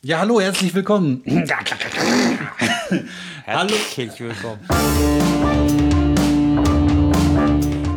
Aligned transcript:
Ja, 0.00 0.20
hallo, 0.20 0.40
herzlich 0.40 0.72
willkommen. 0.74 1.24
Herzlich 3.44 4.20
willkommen. 4.20 4.60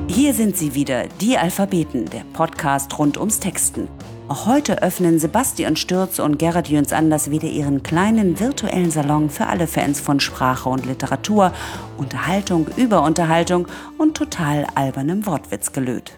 Hier 0.07 0.33
sind 0.33 0.57
sie 0.57 0.73
wieder, 0.73 1.07
die 1.21 1.37
Alphabeten, 1.37 2.09
der 2.09 2.23
Podcast 2.33 2.97
rund 2.97 3.19
ums 3.19 3.39
Texten. 3.39 3.87
Auch 4.29 4.47
heute 4.47 4.81
öffnen 4.81 5.19
Sebastian 5.19 5.75
Stürz 5.75 6.17
und 6.17 6.39
Gerrit 6.39 6.69
Jöns 6.69 6.91
Anders 6.91 7.29
wieder 7.29 7.47
ihren 7.47 7.83
kleinen 7.83 8.39
virtuellen 8.39 8.89
Salon 8.89 9.29
für 9.29 9.45
alle 9.45 9.67
Fans 9.67 9.99
von 9.99 10.19
Sprache 10.19 10.69
und 10.69 10.87
Literatur, 10.87 11.53
Unterhaltung 11.97 12.67
über 12.77 13.03
Unterhaltung 13.03 13.67
und 13.99 14.17
total 14.17 14.65
albernem 14.73 15.27
Wortwitzgelöt. 15.27 16.13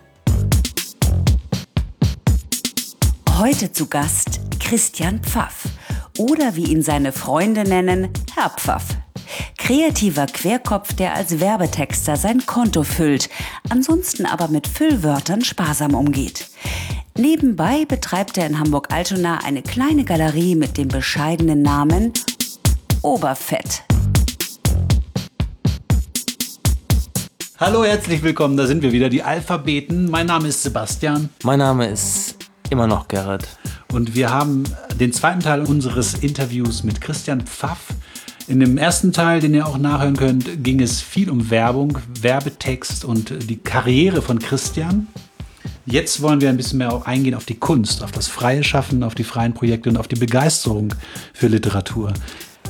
Heute 3.37 3.73
zu 3.73 3.87
Gast 3.87 4.39
Christian 4.61 5.19
Pfaff 5.21 5.72
oder 6.23 6.55
wie 6.55 6.71
ihn 6.71 6.81
seine 6.81 7.11
Freunde 7.11 7.63
nennen, 7.63 8.07
Herr 8.33 8.49
Pfaff. 8.49 8.85
Kreativer 9.57 10.25
Querkopf, 10.25 10.93
der 10.93 11.15
als 11.15 11.41
Werbetexter 11.41 12.15
sein 12.15 12.45
Konto 12.45 12.83
füllt, 12.83 13.29
ansonsten 13.69 14.25
aber 14.25 14.47
mit 14.47 14.67
Füllwörtern 14.67 15.43
sparsam 15.43 15.93
umgeht. 15.95 16.47
Nebenbei 17.17 17.85
betreibt 17.85 18.37
er 18.37 18.47
in 18.47 18.57
Hamburg-Altona 18.57 19.39
eine 19.43 19.63
kleine 19.63 20.05
Galerie 20.05 20.55
mit 20.55 20.77
dem 20.77 20.87
bescheidenen 20.87 21.61
Namen 21.61 22.13
Oberfett. 23.01 23.83
Hallo, 27.59 27.83
herzlich 27.83 28.23
willkommen, 28.23 28.55
da 28.55 28.65
sind 28.65 28.81
wir 28.81 28.93
wieder, 28.93 29.09
die 29.09 29.23
Alphabeten. 29.23 30.09
Mein 30.09 30.27
Name 30.27 30.47
ist 30.47 30.63
Sebastian 30.63 31.29
Mein 31.43 31.59
Name 31.59 31.87
ist 31.87 32.42
immer 32.73 32.87
noch 32.87 33.07
Gerrit. 33.07 33.47
und 33.93 34.15
wir 34.15 34.31
haben 34.31 34.63
den 34.99 35.13
zweiten 35.13 35.41
Teil 35.41 35.61
unseres 35.61 36.15
Interviews 36.15 36.83
mit 36.83 37.01
Christian 37.01 37.41
Pfaff. 37.41 37.89
In 38.47 38.59
dem 38.59 38.79
ersten 38.79 39.13
Teil, 39.13 39.39
den 39.39 39.53
ihr 39.53 39.67
auch 39.67 39.77
nachhören 39.77 40.17
könnt, 40.17 40.63
ging 40.63 40.81
es 40.81 40.99
viel 40.99 41.29
um 41.29 41.51
Werbung, 41.51 41.99
Werbetext 42.19 43.05
und 43.05 43.47
die 43.47 43.57
Karriere 43.57 44.23
von 44.23 44.39
Christian. 44.39 45.07
Jetzt 45.85 46.21
wollen 46.23 46.41
wir 46.41 46.49
ein 46.49 46.57
bisschen 46.57 46.79
mehr 46.79 47.03
eingehen 47.05 47.35
auf 47.35 47.45
die 47.45 47.59
Kunst, 47.59 48.03
auf 48.03 48.11
das 48.11 48.27
freie 48.27 48.63
Schaffen, 48.63 49.03
auf 49.03 49.13
die 49.13 49.23
freien 49.23 49.53
Projekte 49.53 49.89
und 49.89 49.97
auf 49.97 50.07
die 50.07 50.15
Begeisterung 50.15 50.95
für 51.33 51.47
Literatur. 51.47 52.11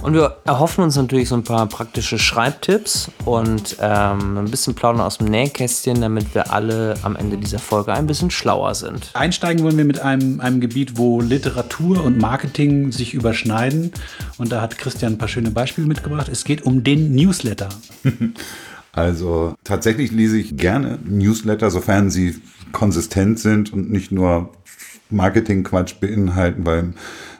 Und 0.03 0.15
wir 0.15 0.35
erhoffen 0.43 0.83
uns 0.83 0.97
natürlich 0.97 1.29
so 1.29 1.35
ein 1.35 1.45
paar 1.45 1.65
praktische 1.65 2.19
Schreibtipps 2.19 3.09
und 3.23 3.77
ähm, 3.79 4.37
ein 4.37 4.51
bisschen 4.51 4.75
plaudern 4.75 4.99
aus 4.99 5.19
dem 5.19 5.27
Nähkästchen, 5.27 6.01
damit 6.01 6.35
wir 6.35 6.51
alle 6.51 6.95
am 7.03 7.15
Ende 7.15 7.37
dieser 7.37 7.57
Folge 7.57 7.93
ein 7.93 8.05
bisschen 8.05 8.29
schlauer 8.29 8.75
sind. 8.75 9.11
Einsteigen 9.13 9.63
wollen 9.63 9.77
wir 9.77 9.85
mit 9.85 10.01
einem, 10.01 10.41
einem 10.41 10.59
Gebiet, 10.59 10.97
wo 10.97 11.21
Literatur 11.21 12.03
und 12.03 12.17
Marketing 12.19 12.91
sich 12.91 13.13
überschneiden. 13.13 13.93
Und 14.37 14.51
da 14.51 14.59
hat 14.59 14.77
Christian 14.77 15.13
ein 15.13 15.17
paar 15.17 15.29
schöne 15.29 15.51
Beispiele 15.51 15.87
mitgebracht. 15.87 16.27
Es 16.27 16.43
geht 16.43 16.63
um 16.63 16.83
den 16.83 17.15
Newsletter. 17.15 17.69
Also 18.95 19.55
tatsächlich 19.63 20.11
lese 20.11 20.37
ich 20.37 20.55
gerne 20.55 20.99
Newsletter, 21.03 21.71
sofern 21.71 22.11
sie 22.11 22.39
konsistent 22.73 23.39
sind 23.39 23.73
und 23.73 23.89
nicht 23.89 24.11
nur 24.11 24.51
Marketingquatsch 25.09 25.95
beinhalten, 25.99 26.63
weil 26.63 26.93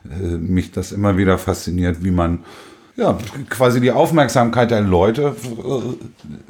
mich 0.04 0.72
das 0.72 0.92
immer 0.92 1.18
wieder 1.18 1.38
fasziniert, 1.38 2.04
wie 2.04 2.12
man 2.12 2.40
ja, 2.96 3.18
quasi 3.50 3.82
die 3.82 3.92
Aufmerksamkeit 3.92 4.70
der 4.70 4.82
Leute 4.82 5.36
äh, 5.46 6.06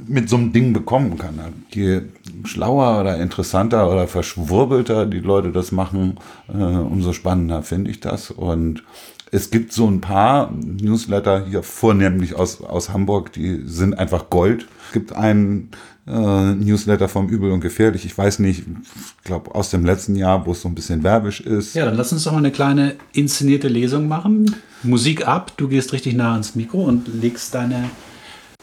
mit 0.05 0.27
so 0.29 0.35
einem 0.35 0.51
Ding 0.51 0.73
bekommen 0.73 1.17
kann. 1.17 1.39
Je 1.69 2.01
schlauer 2.43 2.99
oder 2.99 3.17
interessanter 3.17 3.89
oder 3.89 4.07
verschwurbelter 4.07 5.05
die 5.05 5.19
Leute 5.19 5.51
das 5.51 5.71
machen, 5.71 6.19
äh, 6.49 6.57
umso 6.57 7.13
spannender 7.13 7.63
finde 7.63 7.91
ich 7.91 8.01
das. 8.01 8.29
Und 8.29 8.83
es 9.31 9.51
gibt 9.51 9.71
so 9.71 9.87
ein 9.87 10.01
paar 10.01 10.51
Newsletter 10.51 11.45
hier, 11.45 11.63
vornehmlich 11.63 12.35
aus, 12.35 12.61
aus 12.61 12.89
Hamburg, 12.89 13.31
die 13.31 13.61
sind 13.65 13.97
einfach 13.97 14.29
Gold. 14.29 14.67
Es 14.87 14.93
gibt 14.93 15.13
einen 15.13 15.71
äh, 16.07 16.53
Newsletter 16.53 17.07
vom 17.07 17.29
Übel 17.29 17.51
und 17.51 17.61
Gefährlich. 17.61 18.05
Ich 18.05 18.17
weiß 18.17 18.39
nicht, 18.39 18.59
ich 18.59 19.23
glaube 19.23 19.55
aus 19.55 19.69
dem 19.69 19.85
letzten 19.85 20.15
Jahr, 20.15 20.45
wo 20.45 20.51
es 20.51 20.61
so 20.61 20.67
ein 20.67 20.75
bisschen 20.75 21.03
werbisch 21.03 21.41
ist. 21.41 21.75
Ja, 21.75 21.85
dann 21.85 21.95
lass 21.95 22.11
uns 22.11 22.23
doch 22.23 22.31
mal 22.31 22.39
eine 22.39 22.51
kleine 22.51 22.95
inszenierte 23.13 23.67
Lesung 23.67 24.07
machen. 24.07 24.55
Musik 24.83 25.27
ab, 25.27 25.53
du 25.57 25.67
gehst 25.67 25.93
richtig 25.93 26.15
nah 26.15 26.33
ans 26.33 26.55
Mikro 26.55 26.83
und 26.83 27.07
legst 27.21 27.53
deine 27.55 27.89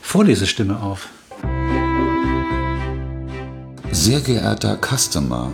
Vorlesestimme 0.00 0.80
auf. 0.80 1.08
Sehr 3.92 4.20
geehrter 4.20 4.78
Customer, 4.78 5.50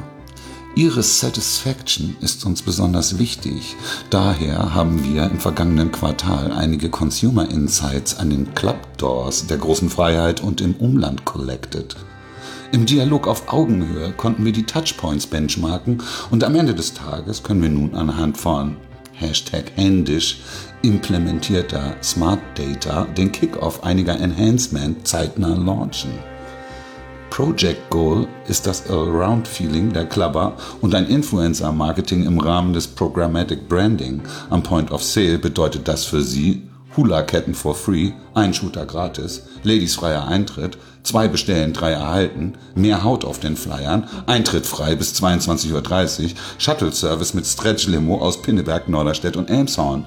Ihre 0.77 1.03
Satisfaction 1.03 2.19
ist 2.21 2.45
uns 2.45 2.61
besonders 2.61 3.19
wichtig. 3.19 3.77
Daher 4.11 4.75
haben 4.75 5.03
wir 5.05 5.25
im 5.25 5.41
vergangenen 5.41 5.91
Quartal 5.91 6.53
einige 6.53 6.91
Consumer 6.91 7.51
Insights 7.51 8.19
an 8.19 8.29
den 8.29 8.55
Club 8.55 8.77
Doors 8.99 9.47
der 9.47 9.57
großen 9.57 9.89
Freiheit 9.89 10.43
und 10.43 10.61
im 10.61 10.75
Umland 10.75 11.25
collected. 11.25 11.97
Im 12.73 12.85
Dialog 12.85 13.27
auf 13.27 13.51
Augenhöhe 13.51 14.13
konnten 14.19 14.45
wir 14.45 14.53
die 14.53 14.65
Touchpoints 14.65 15.27
benchmarken 15.27 16.03
und 16.31 16.45
am 16.45 16.55
Ende 16.55 16.75
des 16.75 16.93
Tages 16.93 17.43
können 17.43 17.63
wir 17.63 17.71
nun 17.71 17.95
anhand 17.95 18.37
von 18.37 18.77
Hashtag 19.15 19.73
händisch 19.77 20.41
implementierter 20.83 21.97
Smart 22.03 22.41
Data 22.55 23.07
den 23.17 23.33
Kickoff 23.33 23.83
einiger 23.83 24.21
Enhancement 24.21 25.09
zeitnah 25.09 25.55
launchen. 25.55 26.36
Project 27.37 27.91
Goal 27.91 28.27
ist 28.49 28.67
das 28.67 28.89
Around-Feeling 28.89 29.93
der 29.93 30.07
Clubber 30.07 30.57
und 30.81 30.95
ein 30.95 31.07
Influencer-Marketing 31.07 32.25
im 32.25 32.41
Rahmen 32.41 32.73
des 32.73 32.87
Programmatic 32.87 33.69
Branding. 33.69 34.23
Am 34.49 34.63
Point 34.63 34.91
of 34.91 35.03
Sale 35.03 35.37
bedeutet 35.37 35.87
das 35.87 36.07
für 36.07 36.23
Sie 36.23 36.63
Hula-Ketten 36.97 37.53
for 37.53 37.75
free, 37.75 38.13
ein 38.33 38.55
Shooter 38.55 38.87
gratis, 38.87 39.43
Ladies 39.65 39.97
freier 39.97 40.27
Eintritt, 40.27 40.79
zwei 41.03 41.29
bestellen, 41.29 41.75
drei 41.75 41.91
erhalten, 41.91 42.55
mehr 42.75 43.05
Haut 43.05 43.27
auf 43.27 43.39
den 43.39 43.59
Flyern, 43.59 44.09
Eintritt 44.25 44.65
frei 44.65 44.95
bis 44.95 45.13
22.30 45.23 46.23
Uhr, 46.23 46.31
Shuttle-Service 46.57 47.35
mit 47.35 47.45
Stretch-Limo 47.45 48.17
aus 48.19 48.41
Pinneberg, 48.41 48.89
Norderstedt 48.89 49.37
und 49.37 49.51
Elmshorn. 49.51 50.07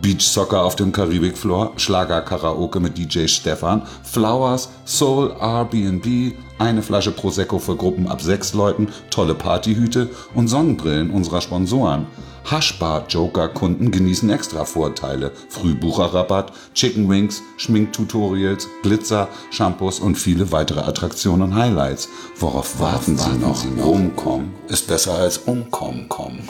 Beach 0.00 0.22
Soccer 0.22 0.62
auf 0.62 0.76
dem 0.76 0.92
Karibikfloor, 0.92 1.72
Schlager 1.76 2.20
Karaoke 2.22 2.80
mit 2.80 2.96
DJ 2.96 3.26
Stefan, 3.26 3.82
Flowers, 4.02 4.68
Soul, 4.84 5.34
Airbnb, 5.40 6.34
eine 6.58 6.82
Flasche 6.82 7.10
Prosecco 7.10 7.58
für 7.58 7.76
Gruppen 7.76 8.08
ab 8.08 8.22
sechs 8.22 8.54
Leuten, 8.54 8.88
tolle 9.10 9.34
Partyhüte 9.34 10.10
und 10.34 10.48
Sonnenbrillen 10.48 11.10
unserer 11.10 11.40
Sponsoren. 11.40 12.06
Haschbar-Joker-Kunden 12.50 13.90
genießen 13.90 14.30
extra 14.30 14.64
Vorteile, 14.64 15.32
Frühbucherrabatt, 15.50 16.52
Chicken 16.74 17.08
Wings, 17.08 17.42
Schminktutorials, 17.58 18.68
Glitzer, 18.82 19.28
Shampoos 19.50 20.00
und 20.00 20.16
viele 20.16 20.50
weitere 20.50 20.80
Attraktionen 20.80 21.42
und 21.42 21.54
Highlights. 21.54 22.08
Worauf 22.36 22.80
warten 22.80 23.18
Sie 23.18 23.36
noch? 23.38 23.64
Umkommen 23.84 24.54
ist 24.68 24.86
besser 24.86 25.14
als 25.14 25.38
umkommen 25.38 26.08
kommen. 26.08 26.48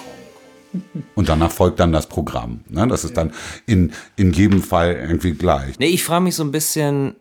Und 1.14 1.28
danach 1.28 1.50
folgt 1.50 1.80
dann 1.80 1.92
das 1.92 2.08
Programm. 2.08 2.60
Ne? 2.68 2.86
Das 2.88 3.04
ist 3.04 3.16
dann 3.16 3.32
in, 3.66 3.92
in 4.16 4.32
jedem 4.32 4.62
Fall 4.62 4.94
irgendwie 4.94 5.32
gleich. 5.32 5.78
Nee, 5.78 5.86
ich 5.86 6.04
frage 6.04 6.24
mich 6.24 6.34
so 6.34 6.44
ein 6.44 6.52
bisschen, 6.52 7.16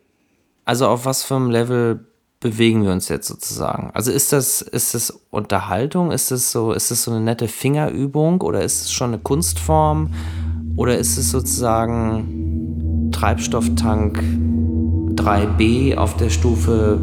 also 0.64 0.86
auf 0.86 1.04
was 1.04 1.24
für 1.24 1.36
einem 1.36 1.50
Level 1.50 2.04
bewegen 2.40 2.84
wir 2.84 2.92
uns 2.92 3.08
jetzt 3.08 3.26
sozusagen? 3.26 3.90
Also 3.94 4.12
ist 4.12 4.32
das, 4.32 4.62
ist 4.62 4.94
das 4.94 5.10
Unterhaltung? 5.30 6.12
Ist 6.12 6.30
das 6.30 6.52
so, 6.52 6.72
ist 6.72 6.90
das 6.90 7.02
so 7.02 7.10
eine 7.10 7.20
nette 7.20 7.48
Fingerübung 7.48 8.40
oder 8.42 8.62
ist 8.62 8.82
es 8.82 8.92
schon 8.92 9.08
eine 9.08 9.18
Kunstform? 9.18 10.12
Oder 10.76 10.98
ist 10.98 11.16
es 11.16 11.30
sozusagen 11.30 13.10
Treibstofftank 13.10 14.22
3b 15.14 15.96
auf 15.96 16.16
der 16.16 16.30
Stufe 16.30 17.00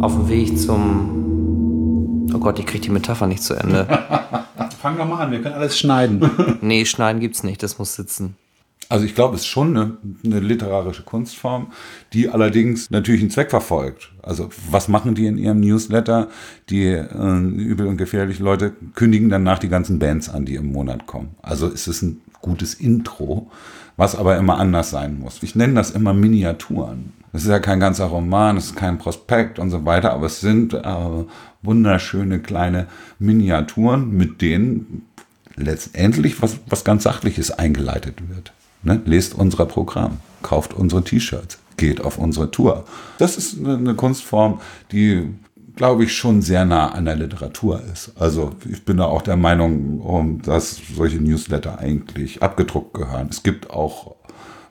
auf 0.00 0.14
dem 0.14 0.28
Weg 0.30 0.58
zum 0.58 1.19
Oh 2.34 2.38
Gott, 2.38 2.58
ich 2.58 2.66
kriege 2.66 2.84
die 2.84 2.90
Metapher 2.90 3.26
nicht 3.26 3.42
zu 3.42 3.54
Ende. 3.54 3.86
Fang 4.80 4.96
doch 4.96 5.06
mal 5.06 5.24
an, 5.24 5.30
wir 5.30 5.42
können 5.42 5.54
alles 5.54 5.78
schneiden. 5.78 6.58
Nee, 6.62 6.84
schneiden 6.84 7.20
gibt's 7.20 7.42
nicht, 7.42 7.62
das 7.62 7.78
muss 7.78 7.94
sitzen. 7.94 8.36
Also 8.88 9.04
ich 9.04 9.14
glaube, 9.14 9.36
es 9.36 9.42
ist 9.42 9.46
schon 9.46 9.76
eine, 9.76 9.98
eine 10.24 10.40
literarische 10.40 11.04
Kunstform, 11.04 11.70
die 12.12 12.28
allerdings 12.28 12.90
natürlich 12.90 13.20
einen 13.20 13.30
Zweck 13.30 13.50
verfolgt. 13.50 14.10
Also 14.20 14.48
was 14.68 14.88
machen 14.88 15.14
die 15.14 15.26
in 15.26 15.38
ihrem 15.38 15.60
Newsletter? 15.60 16.28
Die 16.70 16.86
äh, 16.86 17.38
übel 17.38 17.86
und 17.86 17.98
gefährlich 17.98 18.40
Leute 18.40 18.72
kündigen 18.96 19.28
danach 19.28 19.60
die 19.60 19.68
ganzen 19.68 20.00
Bands 20.00 20.28
an, 20.28 20.44
die 20.44 20.56
im 20.56 20.72
Monat 20.72 21.06
kommen. 21.06 21.36
Also 21.40 21.68
es 21.68 21.86
ist 21.86 22.02
ein 22.02 22.20
gutes 22.40 22.74
Intro, 22.74 23.50
was 24.00 24.16
aber 24.16 24.38
immer 24.38 24.58
anders 24.58 24.88
sein 24.88 25.18
muss. 25.18 25.42
Ich 25.42 25.54
nenne 25.54 25.74
das 25.74 25.90
immer 25.90 26.14
Miniaturen. 26.14 27.12
Das 27.34 27.42
ist 27.42 27.48
ja 27.48 27.58
kein 27.58 27.80
ganzer 27.80 28.06
Roman, 28.06 28.56
es 28.56 28.68
ist 28.68 28.76
kein 28.76 28.96
Prospekt 28.96 29.58
und 29.58 29.68
so 29.68 29.84
weiter, 29.84 30.14
aber 30.14 30.24
es 30.24 30.40
sind 30.40 30.72
äh, 30.72 31.24
wunderschöne 31.60 32.40
kleine 32.40 32.86
Miniaturen, 33.18 34.10
mit 34.16 34.40
denen 34.40 35.06
letztendlich 35.54 36.40
was, 36.40 36.56
was 36.66 36.82
ganz 36.82 37.02
Sachliches 37.02 37.50
eingeleitet 37.50 38.26
wird. 38.30 38.54
Ne? 38.82 39.02
Lest 39.04 39.34
unser 39.34 39.66
Programm, 39.66 40.16
kauft 40.40 40.72
unsere 40.72 41.04
T-Shirts, 41.04 41.58
geht 41.76 42.00
auf 42.00 42.16
unsere 42.16 42.50
Tour. 42.50 42.86
Das 43.18 43.36
ist 43.36 43.62
eine 43.62 43.94
Kunstform, 43.96 44.62
die 44.92 45.28
glaube 45.76 46.04
ich, 46.04 46.16
schon 46.16 46.42
sehr 46.42 46.64
nah 46.64 46.92
an 46.92 47.04
der 47.04 47.16
Literatur 47.16 47.82
ist. 47.92 48.12
Also 48.18 48.52
ich 48.70 48.84
bin 48.84 48.98
da 48.98 49.04
auch 49.04 49.22
der 49.22 49.36
Meinung, 49.36 50.40
dass 50.42 50.80
solche 50.94 51.18
Newsletter 51.18 51.78
eigentlich 51.78 52.42
abgedruckt 52.42 52.94
gehören. 52.94 53.28
Es 53.30 53.42
gibt 53.42 53.70
auch 53.70 54.16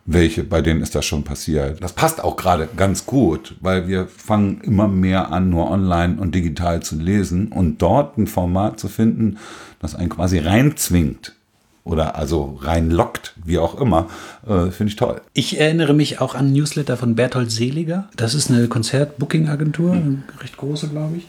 welche, 0.05 0.43
bei 0.43 0.61
denen 0.61 0.81
ist 0.81 0.95
das 0.95 1.05
schon 1.05 1.23
passiert. 1.23 1.83
Das 1.83 1.93
passt 1.93 2.23
auch 2.23 2.35
gerade 2.35 2.67
ganz 2.75 3.05
gut, 3.05 3.55
weil 3.61 3.87
wir 3.87 4.07
fangen 4.07 4.61
immer 4.61 4.87
mehr 4.87 5.31
an, 5.31 5.49
nur 5.49 5.69
online 5.69 6.17
und 6.19 6.33
digital 6.33 6.81
zu 6.81 6.95
lesen 6.95 7.49
und 7.49 7.81
dort 7.81 8.17
ein 8.17 8.25
Format 8.25 8.79
zu 8.79 8.87
finden, 8.87 9.37
das 9.79 9.95
einen 9.95 10.09
quasi 10.09 10.39
reinzwingt 10.39 11.35
oder 11.83 12.15
also 12.15 12.59
reinlockt, 12.61 13.33
wie 13.43 13.57
auch 13.57 13.79
immer, 13.79 14.07
äh, 14.47 14.71
finde 14.71 14.91
ich 14.91 14.95
toll. 14.95 15.21
Ich 15.33 15.59
erinnere 15.59 15.93
mich 15.93 16.19
auch 16.21 16.35
an 16.35 16.53
Newsletter 16.53 16.97
von 16.97 17.15
Berthold 17.15 17.51
Seliger. 17.51 18.09
Das 18.15 18.33
ist 18.33 18.49
eine 18.49 18.67
Konzert-Booking-Agentur, 18.67 19.93
eine 19.93 20.23
recht 20.41 20.57
große, 20.57 20.89
glaube 20.89 21.17
ich. 21.17 21.27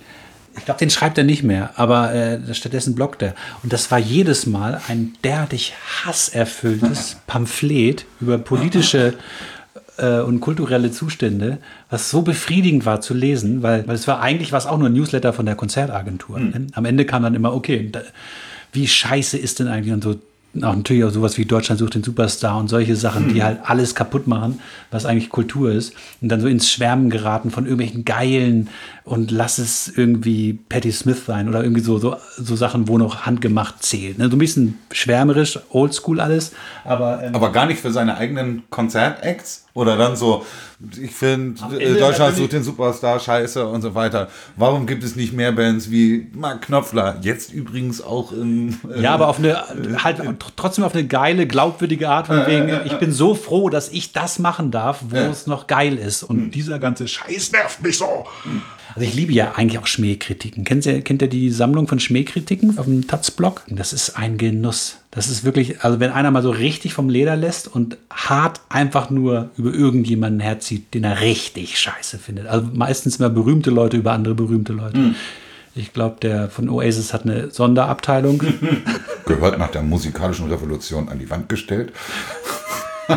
Ich 0.56 0.64
glaube, 0.64 0.78
den 0.78 0.90
schreibt 0.90 1.16
er 1.16 1.24
nicht 1.24 1.42
mehr, 1.42 1.70
aber 1.76 2.12
äh, 2.12 2.54
stattdessen 2.54 2.94
bloggt 2.94 3.22
er. 3.22 3.34
Und 3.62 3.72
das 3.72 3.90
war 3.90 3.98
jedes 3.98 4.46
Mal 4.46 4.80
ein 4.88 5.14
derartig 5.22 5.74
hasserfülltes 6.04 7.18
Pamphlet 7.26 8.04
über 8.20 8.36
politische 8.36 9.14
äh, 9.96 10.20
und 10.20 10.40
kulturelle 10.40 10.90
Zustände, 10.90 11.58
was 11.88 12.10
so 12.10 12.22
befriedigend 12.22 12.84
war 12.84 13.00
zu 13.00 13.14
lesen, 13.14 13.62
weil, 13.62 13.86
weil 13.86 13.94
es 13.94 14.08
war 14.08 14.20
eigentlich 14.20 14.52
was 14.52 14.66
auch 14.66 14.78
nur 14.78 14.88
ein 14.88 14.92
Newsletter 14.92 15.32
von 15.32 15.46
der 15.46 15.54
Konzertagentur. 15.54 16.38
Mhm. 16.38 16.66
Am 16.72 16.84
Ende 16.84 17.04
kam 17.04 17.22
dann 17.22 17.34
immer, 17.34 17.54
okay, 17.54 17.88
da, 17.90 18.02
wie 18.72 18.86
scheiße 18.86 19.38
ist 19.38 19.60
denn 19.60 19.68
eigentlich 19.68 19.92
und 19.92 20.02
so 20.02 20.16
auch 20.56 20.74
natürlich 20.74 21.04
auch 21.04 21.10
sowas 21.10 21.38
wie 21.38 21.44
Deutschland 21.44 21.78
sucht 21.78 21.94
den 21.94 22.02
Superstar 22.02 22.58
und 22.58 22.68
solche 22.68 22.96
Sachen, 22.96 23.28
die 23.28 23.36
hm. 23.36 23.42
halt 23.44 23.58
alles 23.64 23.94
kaputt 23.94 24.26
machen, 24.26 24.60
was 24.90 25.06
eigentlich 25.06 25.30
Kultur 25.30 25.70
ist. 25.70 25.94
Und 26.20 26.28
dann 26.28 26.40
so 26.40 26.48
ins 26.48 26.70
Schwärmen 26.70 27.08
geraten 27.08 27.50
von 27.50 27.66
irgendwelchen 27.66 28.04
geilen 28.04 28.68
und 29.04 29.30
lass 29.30 29.58
es 29.58 29.88
irgendwie 29.88 30.54
Patti 30.68 30.90
Smith 30.90 31.24
sein 31.24 31.48
oder 31.48 31.62
irgendwie 31.62 31.82
so, 31.82 31.98
so, 31.98 32.16
so 32.36 32.56
Sachen, 32.56 32.88
wo 32.88 32.98
noch 32.98 33.26
handgemacht 33.26 33.82
zählt. 33.82 34.18
Ne? 34.18 34.28
So 34.28 34.36
ein 34.36 34.40
bisschen 34.40 34.78
schwärmerisch, 34.90 35.58
oldschool 35.70 36.20
alles, 36.20 36.52
aber. 36.84 37.22
Ähm, 37.22 37.34
aber 37.34 37.52
gar 37.52 37.66
nicht 37.66 37.80
für 37.80 37.92
seine 37.92 38.16
eigenen 38.16 38.64
Konzertacts? 38.70 39.66
Oder 39.72 39.96
dann 39.96 40.16
so, 40.16 40.44
ich 41.00 41.12
finde, 41.12 41.60
äh, 41.78 41.98
Deutschland 41.98 42.36
sucht 42.36 42.52
den 42.52 42.64
Superstar, 42.64 43.20
scheiße 43.20 43.66
und 43.66 43.82
so 43.82 43.94
weiter. 43.94 44.28
Warum 44.56 44.86
gibt 44.86 45.04
es 45.04 45.14
nicht 45.14 45.32
mehr 45.32 45.52
Bands 45.52 45.90
wie 45.90 46.28
Mark 46.34 46.62
Knopfler? 46.62 47.18
Jetzt 47.22 47.52
übrigens 47.52 48.02
auch 48.02 48.32
in. 48.32 48.76
Äh, 48.92 49.02
ja, 49.02 49.14
aber 49.14 49.28
auf 49.28 49.38
eine, 49.38 49.62
halt 50.02 50.20
trotzdem 50.56 50.84
auf 50.84 50.94
eine 50.94 51.06
geile, 51.06 51.46
glaubwürdige 51.46 52.08
Art, 52.08 52.26
von 52.26 52.46
wegen, 52.46 52.80
ich 52.84 52.98
bin 52.98 53.12
so 53.12 53.34
froh, 53.34 53.70
dass 53.70 53.88
ich 53.90 54.12
das 54.12 54.38
machen 54.38 54.70
darf, 54.70 55.00
wo 55.08 55.16
es 55.16 55.46
noch 55.46 55.66
geil 55.66 55.96
ist. 55.96 56.24
Und 56.24 56.38
hm. 56.38 56.50
dieser 56.50 56.78
ganze 56.78 57.06
Scheiß 57.06 57.52
nervt 57.52 57.82
mich 57.82 57.98
so. 57.98 58.26
Also 58.94 59.08
ich 59.08 59.14
liebe 59.14 59.32
ja 59.32 59.52
eigentlich 59.52 59.78
auch 59.78 59.86
Schmähkritiken. 59.86 60.64
Kennt 60.64 60.84
ihr, 60.86 61.02
kennt 61.02 61.22
ihr 61.22 61.28
die 61.28 61.50
Sammlung 61.50 61.86
von 61.86 62.00
Schmähkritiken 62.00 62.78
auf 62.78 62.86
dem 62.86 63.06
Taz-Blog? 63.06 63.62
Das 63.68 63.92
ist 63.92 64.16
ein 64.16 64.36
Genuss. 64.36 64.99
Das 65.12 65.28
ist 65.28 65.42
wirklich, 65.42 65.82
also 65.82 65.98
wenn 65.98 66.12
einer 66.12 66.30
mal 66.30 66.42
so 66.42 66.50
richtig 66.50 66.94
vom 66.94 67.08
Leder 67.08 67.34
lässt 67.34 67.66
und 67.66 67.98
hart 68.10 68.60
einfach 68.68 69.10
nur 69.10 69.50
über 69.56 69.72
irgendjemanden 69.72 70.38
herzieht, 70.38 70.94
den 70.94 71.02
er 71.02 71.20
richtig 71.20 71.80
scheiße 71.80 72.18
findet. 72.18 72.46
Also 72.46 72.68
meistens 72.72 73.16
immer 73.16 73.28
berühmte 73.28 73.70
Leute 73.70 73.96
über 73.96 74.12
andere 74.12 74.34
berühmte 74.34 74.72
Leute. 74.72 74.98
Mhm. 74.98 75.14
Ich 75.74 75.92
glaube, 75.92 76.16
der 76.20 76.48
von 76.48 76.68
Oasis 76.68 77.12
hat 77.12 77.24
eine 77.24 77.50
Sonderabteilung. 77.50 78.42
Gehört 79.26 79.58
nach 79.58 79.70
der 79.70 79.82
musikalischen 79.82 80.48
Revolution 80.48 81.08
an 81.08 81.18
die 81.18 81.30
Wand 81.30 81.48
gestellt. 81.48 81.92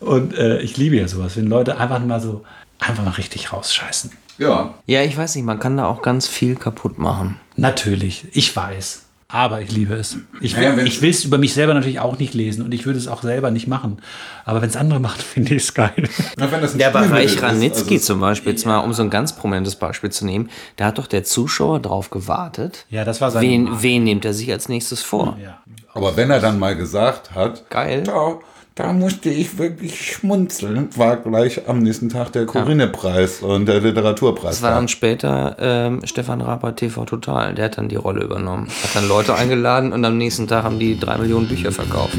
und 0.00 0.36
äh, 0.36 0.60
ich 0.60 0.76
liebe 0.76 0.96
ja 0.96 1.08
sowas, 1.08 1.36
wenn 1.36 1.46
Leute 1.46 1.78
einfach 1.78 2.04
mal 2.04 2.20
so 2.20 2.44
einfach 2.78 3.04
mal 3.04 3.12
richtig 3.12 3.52
rausscheißen. 3.52 4.10
Ja. 4.38 4.74
Ja, 4.86 5.02
ich 5.02 5.16
weiß 5.16 5.34
nicht, 5.34 5.44
man 5.44 5.60
kann 5.60 5.76
da 5.76 5.86
auch 5.86 6.02
ganz 6.02 6.26
viel 6.26 6.56
kaputt 6.56 6.98
machen. 6.98 7.36
Natürlich, 7.56 8.26
ich 8.32 8.54
weiß. 8.54 9.02
Aber 9.32 9.60
ich 9.60 9.70
liebe 9.70 9.94
es. 9.94 10.16
Ich 10.40 10.56
will, 10.56 10.64
ja, 10.64 10.76
ich 10.78 11.02
will 11.02 11.10
es 11.10 11.24
über 11.24 11.38
mich 11.38 11.54
selber 11.54 11.72
natürlich 11.74 12.00
auch 12.00 12.18
nicht 12.18 12.34
lesen 12.34 12.64
und 12.64 12.72
ich 12.72 12.84
würde 12.84 12.98
es 12.98 13.06
auch 13.06 13.22
selber 13.22 13.50
nicht 13.50 13.68
machen. 13.68 13.98
Aber 14.44 14.60
wenn 14.60 14.68
es 14.68 14.76
andere 14.76 14.98
machen, 14.98 15.20
finde 15.34 15.54
ich 15.54 15.62
es 15.62 15.74
geil. 15.74 16.08
Ja, 16.38 16.46
der 16.46 16.90
Bereich 16.90 17.40
Ranitzky 17.40 17.94
also 17.94 18.06
zum 18.06 18.20
Beispiel, 18.20 18.52
jetzt 18.52 18.66
mal 18.66 18.78
um 18.78 18.92
so 18.92 19.02
ein 19.02 19.10
ganz 19.10 19.36
prominentes 19.36 19.76
Beispiel 19.76 20.10
zu 20.10 20.26
nehmen, 20.26 20.50
da 20.76 20.86
hat 20.86 20.98
doch 20.98 21.06
der 21.06 21.22
Zuschauer 21.22 21.80
drauf 21.80 22.10
gewartet. 22.10 22.86
Ja, 22.90 23.04
das 23.04 23.20
war 23.20 23.30
sein. 23.30 23.42
Wen, 23.42 23.82
wen 23.82 24.04
nimmt 24.04 24.24
er 24.24 24.34
sich 24.34 24.50
als 24.50 24.68
nächstes 24.68 25.02
vor? 25.02 25.38
Ja. 25.42 25.62
Aber 25.94 26.16
wenn 26.16 26.30
er 26.30 26.40
dann 26.40 26.58
mal 26.58 26.76
gesagt 26.76 27.34
hat, 27.34 27.70
geil. 27.70 28.04
Ciao, 28.04 28.42
da 28.82 28.94
musste 28.94 29.28
ich 29.28 29.58
wirklich 29.58 30.12
schmunzeln. 30.12 30.88
War 30.96 31.18
gleich 31.18 31.68
am 31.68 31.80
nächsten 31.80 32.08
Tag 32.08 32.32
der 32.32 32.46
Corinne-Preis 32.46 33.42
und 33.42 33.66
der 33.66 33.80
Literaturpreis. 33.80 34.56
Das 34.56 34.62
war 34.62 34.70
dann 34.70 34.88
später 34.88 35.56
ähm, 35.60 36.00
Stefan 36.04 36.40
Raper 36.40 36.74
TV 36.74 37.04
Total. 37.04 37.54
Der 37.54 37.66
hat 37.66 37.76
dann 37.76 37.90
die 37.90 37.96
Rolle 37.96 38.22
übernommen. 38.22 38.68
Hat 38.82 38.96
dann 38.96 39.06
Leute 39.06 39.34
eingeladen 39.34 39.92
und 39.92 40.02
am 40.02 40.16
nächsten 40.16 40.48
Tag 40.48 40.64
haben 40.64 40.78
die 40.78 40.98
drei 40.98 41.18
Millionen 41.18 41.46
Bücher 41.46 41.72
verkauft. 41.72 42.16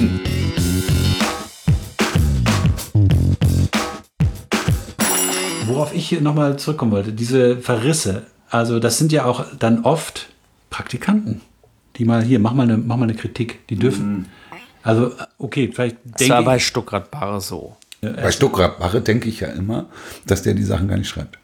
Worauf 5.66 5.96
ich 5.96 6.10
hier 6.10 6.22
nochmal 6.22 6.58
zurückkommen 6.58 6.92
wollte, 6.92 7.12
diese 7.12 7.58
Verrisse. 7.58 8.28
Also 8.52 8.80
das 8.80 9.00
sind 9.00 9.12
ja 9.12 9.25
auch 9.25 9.46
dann 9.58 9.84
oft 9.84 10.30
Praktikanten, 10.69 11.42
die 11.96 12.06
mal 12.06 12.22
hier, 12.22 12.38
mach 12.38 12.54
mal 12.54 12.63
eine, 12.63 12.78
mach 12.78 12.98
mal 12.98 13.06
eine 13.06 13.16
Kritik. 13.16 13.68
Die 13.69 13.78
dürfen... 13.78 14.12
Mhm 14.12 14.25
also, 14.83 15.12
okay, 15.38 15.69
vielleicht 15.74 15.98
denke 16.04 16.18
Das 16.19 16.30
war 16.30 16.44
bei 16.44 16.60
Stuckrad 16.60 17.12
Barre 17.12 17.42
so. 17.42 17.75
Bei 18.01 18.31
Stuckrad 18.31 18.80
Barre 18.80 19.01
denke 19.01 19.30
ich 19.30 19.42
ja 19.42 19.50
immer, 19.50 19.88
dass 20.25 20.42
der 20.42 20.54
die 20.54 20.63
Sachen 20.63 20.88
gar 20.88 20.98
nicht 20.98 21.10
schreibt, 21.10 21.38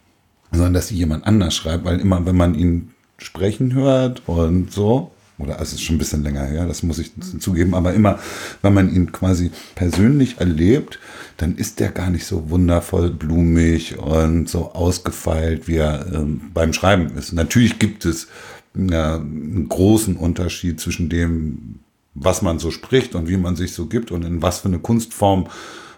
sondern 0.51 0.73
dass 0.73 0.87
sie 0.87 0.95
jemand 0.95 1.25
anders 1.27 1.55
schreibt, 1.55 1.85
weil 1.85 1.99
immer, 1.99 2.25
wenn 2.25 2.35
man 2.35 2.55
ihn 2.55 2.91
sprechen 3.17 3.73
hört 3.73 4.23
und 4.27 4.71
so, 4.71 5.11
oder 5.39 5.59
also 5.59 5.63
es 5.63 5.73
ist 5.73 5.83
schon 5.83 5.95
ein 5.95 5.99
bisschen 5.99 6.23
länger 6.23 6.45
her, 6.45 6.65
das 6.65 6.81
muss 6.81 6.97
ich 6.97 7.11
zugeben, 7.39 7.75
aber 7.75 7.93
immer, 7.93 8.19
wenn 8.63 8.73
man 8.73 8.93
ihn 8.93 9.11
quasi 9.11 9.51
persönlich 9.75 10.39
erlebt, 10.39 10.99
dann 11.37 11.55
ist 11.55 11.79
der 11.79 11.89
gar 11.89 12.09
nicht 12.09 12.25
so 12.25 12.49
wundervoll 12.49 13.11
blumig 13.11 13.99
und 13.99 14.49
so 14.49 14.71
ausgefeilt, 14.71 15.67
wie 15.67 15.75
er 15.75 16.07
ähm, 16.11 16.41
beim 16.53 16.73
Schreiben 16.73 17.15
ist. 17.15 17.33
Natürlich 17.33 17.77
gibt 17.77 18.05
es 18.05 18.27
ja, 18.75 19.15
einen 19.15 19.69
großen 19.69 20.15
Unterschied 20.15 20.79
zwischen 20.79 21.09
dem, 21.09 21.79
was 22.19 22.41
man 22.41 22.59
so 22.59 22.71
spricht 22.71 23.15
und 23.15 23.29
wie 23.29 23.37
man 23.37 23.55
sich 23.55 23.73
so 23.73 23.85
gibt 23.85 24.11
und 24.11 24.25
in 24.25 24.41
was 24.41 24.59
für 24.59 24.67
eine 24.67 24.79
Kunstform 24.79 25.47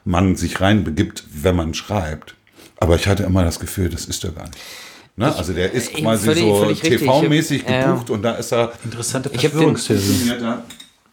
man 0.04 0.36
sich 0.36 0.60
reinbegibt, 0.60 1.24
wenn 1.32 1.56
man 1.56 1.74
schreibt. 1.74 2.36
Aber 2.78 2.96
ich 2.96 3.08
hatte 3.08 3.24
immer 3.24 3.44
das 3.44 3.60
Gefühl, 3.60 3.90
das 3.90 4.06
ist 4.06 4.24
er 4.24 4.32
gar 4.32 4.46
nicht. 4.46 4.58
Ne? 5.16 5.36
Also 5.36 5.54
der 5.54 5.72
ist 5.72 5.94
quasi 5.94 6.26
völlig, 6.26 6.44
so 6.44 6.66
TV-mäßig 6.66 7.66
gebucht 7.66 8.10
äh, 8.10 8.14
und 8.14 8.22
da 8.22 8.36
ist 8.36 8.54
er. 8.54 8.72
Interessante 8.84 9.30
Verschwörungstheorie. 9.30 10.32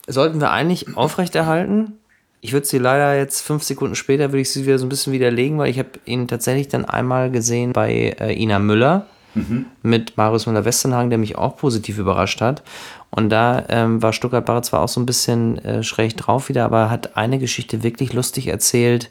Sollten 0.06 0.40
wir 0.40 0.50
eigentlich 0.50 0.96
aufrechterhalten? 0.96 1.94
Ich 2.40 2.52
würde 2.52 2.66
sie 2.66 2.78
leider 2.78 3.16
jetzt 3.16 3.40
fünf 3.40 3.64
Sekunden 3.64 3.96
später 3.96 4.30
würde 4.30 4.42
ich 4.42 4.50
sie 4.50 4.64
wieder 4.64 4.78
so 4.78 4.86
ein 4.86 4.88
bisschen 4.88 5.12
widerlegen, 5.12 5.58
weil 5.58 5.70
ich 5.70 5.78
habe 5.78 5.90
ihn 6.04 6.28
tatsächlich 6.28 6.68
dann 6.68 6.84
einmal 6.84 7.30
gesehen 7.32 7.72
bei 7.72 8.14
äh, 8.20 8.40
Ina 8.40 8.60
Müller 8.60 9.06
mhm. 9.36 9.66
mit 9.82 10.16
Marius 10.16 10.46
Müller-Westernhagen, 10.46 11.10
der 11.10 11.18
mich 11.18 11.36
auch 11.36 11.56
positiv 11.56 11.98
überrascht 11.98 12.40
hat. 12.40 12.62
Und 13.10 13.30
da 13.30 13.64
ähm, 13.68 14.02
war 14.02 14.12
Stuttgart 14.12 14.44
Barre 14.44 14.62
zwar 14.62 14.82
auch 14.82 14.88
so 14.88 15.00
ein 15.00 15.06
bisschen 15.06 15.58
äh, 15.64 15.82
schräg 15.82 16.16
drauf 16.16 16.48
wieder, 16.48 16.64
aber 16.64 16.90
hat 16.90 17.16
eine 17.16 17.38
Geschichte 17.38 17.82
wirklich 17.82 18.12
lustig 18.12 18.48
erzählt, 18.48 19.08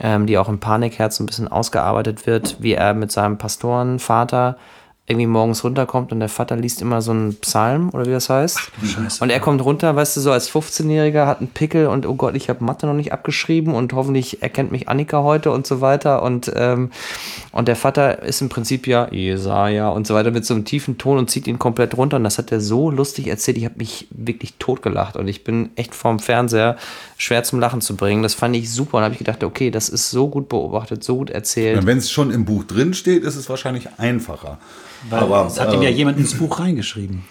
ähm, 0.00 0.26
die 0.26 0.38
auch 0.38 0.48
im 0.48 0.60
Panikherz 0.60 1.20
ein 1.20 1.26
bisschen 1.26 1.48
ausgearbeitet 1.48 2.26
wird, 2.26 2.56
wie 2.60 2.72
er 2.72 2.94
mit 2.94 3.12
seinem 3.12 3.38
Pastorenvater 3.38 4.56
irgendwie 5.08 5.26
morgens 5.28 5.62
runterkommt 5.62 6.10
und 6.10 6.18
der 6.18 6.28
Vater 6.28 6.56
liest 6.56 6.82
immer 6.82 7.00
so 7.00 7.12
einen 7.12 7.36
Psalm 7.36 7.90
oder 7.90 8.06
wie 8.06 8.10
das 8.10 8.28
heißt. 8.28 8.58
Ach, 8.58 9.20
und 9.20 9.30
er 9.30 9.38
kommt 9.38 9.64
runter, 9.64 9.94
weißt 9.94 10.16
du, 10.16 10.20
so 10.20 10.32
als 10.32 10.50
15-Jähriger, 10.50 11.26
hat 11.26 11.38
einen 11.38 11.48
Pickel 11.48 11.86
und 11.86 12.06
oh 12.06 12.14
Gott, 12.14 12.34
ich 12.34 12.48
habe 12.48 12.64
Mathe 12.64 12.86
noch 12.86 12.94
nicht 12.94 13.12
abgeschrieben 13.12 13.72
und 13.72 13.92
hoffentlich 13.92 14.42
erkennt 14.42 14.72
mich 14.72 14.88
Annika 14.88 15.22
heute 15.22 15.52
und 15.52 15.64
so 15.64 15.80
weiter. 15.80 16.24
Und, 16.24 16.50
ähm, 16.56 16.90
und 17.52 17.68
der 17.68 17.76
Vater 17.76 18.24
ist 18.24 18.40
im 18.40 18.48
Prinzip 18.48 18.88
ja 18.88 19.06
Jesaja 19.12 19.90
und 19.90 20.08
so 20.08 20.14
weiter 20.14 20.32
mit 20.32 20.44
so 20.44 20.54
einem 20.54 20.64
tiefen 20.64 20.98
Ton 20.98 21.18
und 21.18 21.30
zieht 21.30 21.46
ihn 21.46 21.60
komplett 21.60 21.96
runter. 21.96 22.16
Und 22.16 22.24
das 22.24 22.38
hat 22.38 22.50
er 22.50 22.60
so 22.60 22.90
lustig 22.90 23.28
erzählt. 23.28 23.58
Ich 23.58 23.64
habe 23.64 23.76
mich 23.78 24.08
wirklich 24.10 24.54
totgelacht 24.58 25.14
und 25.14 25.28
ich 25.28 25.44
bin 25.44 25.70
echt 25.76 25.94
vorm 25.94 26.18
Fernseher 26.18 26.76
schwer 27.16 27.44
zum 27.44 27.60
Lachen 27.60 27.80
zu 27.80 27.94
bringen. 27.94 28.24
Das 28.24 28.34
fand 28.34 28.56
ich 28.56 28.72
super 28.72 28.98
und 28.98 29.04
habe 29.04 29.12
ich 29.12 29.18
gedacht, 29.18 29.44
okay, 29.44 29.70
das 29.70 29.88
ist 29.88 30.10
so 30.10 30.28
gut 30.28 30.48
beobachtet, 30.48 31.04
so 31.04 31.16
gut 31.18 31.30
erzählt. 31.30 31.86
Wenn 31.86 31.98
es 31.98 32.10
schon 32.10 32.32
im 32.32 32.44
Buch 32.44 32.64
drin 32.64 32.92
steht, 32.92 33.22
ist 33.22 33.36
es 33.36 33.48
wahrscheinlich 33.48 33.88
einfacher. 33.98 34.58
Weil 35.10 35.20
aber, 35.20 35.46
es 35.46 35.60
hat 35.60 35.72
ihm 35.72 35.82
ja 35.82 35.88
äh, 35.88 35.92
jemand 35.92 36.18
ins 36.18 36.34
Buch 36.34 36.58
reingeschrieben. 36.60 37.24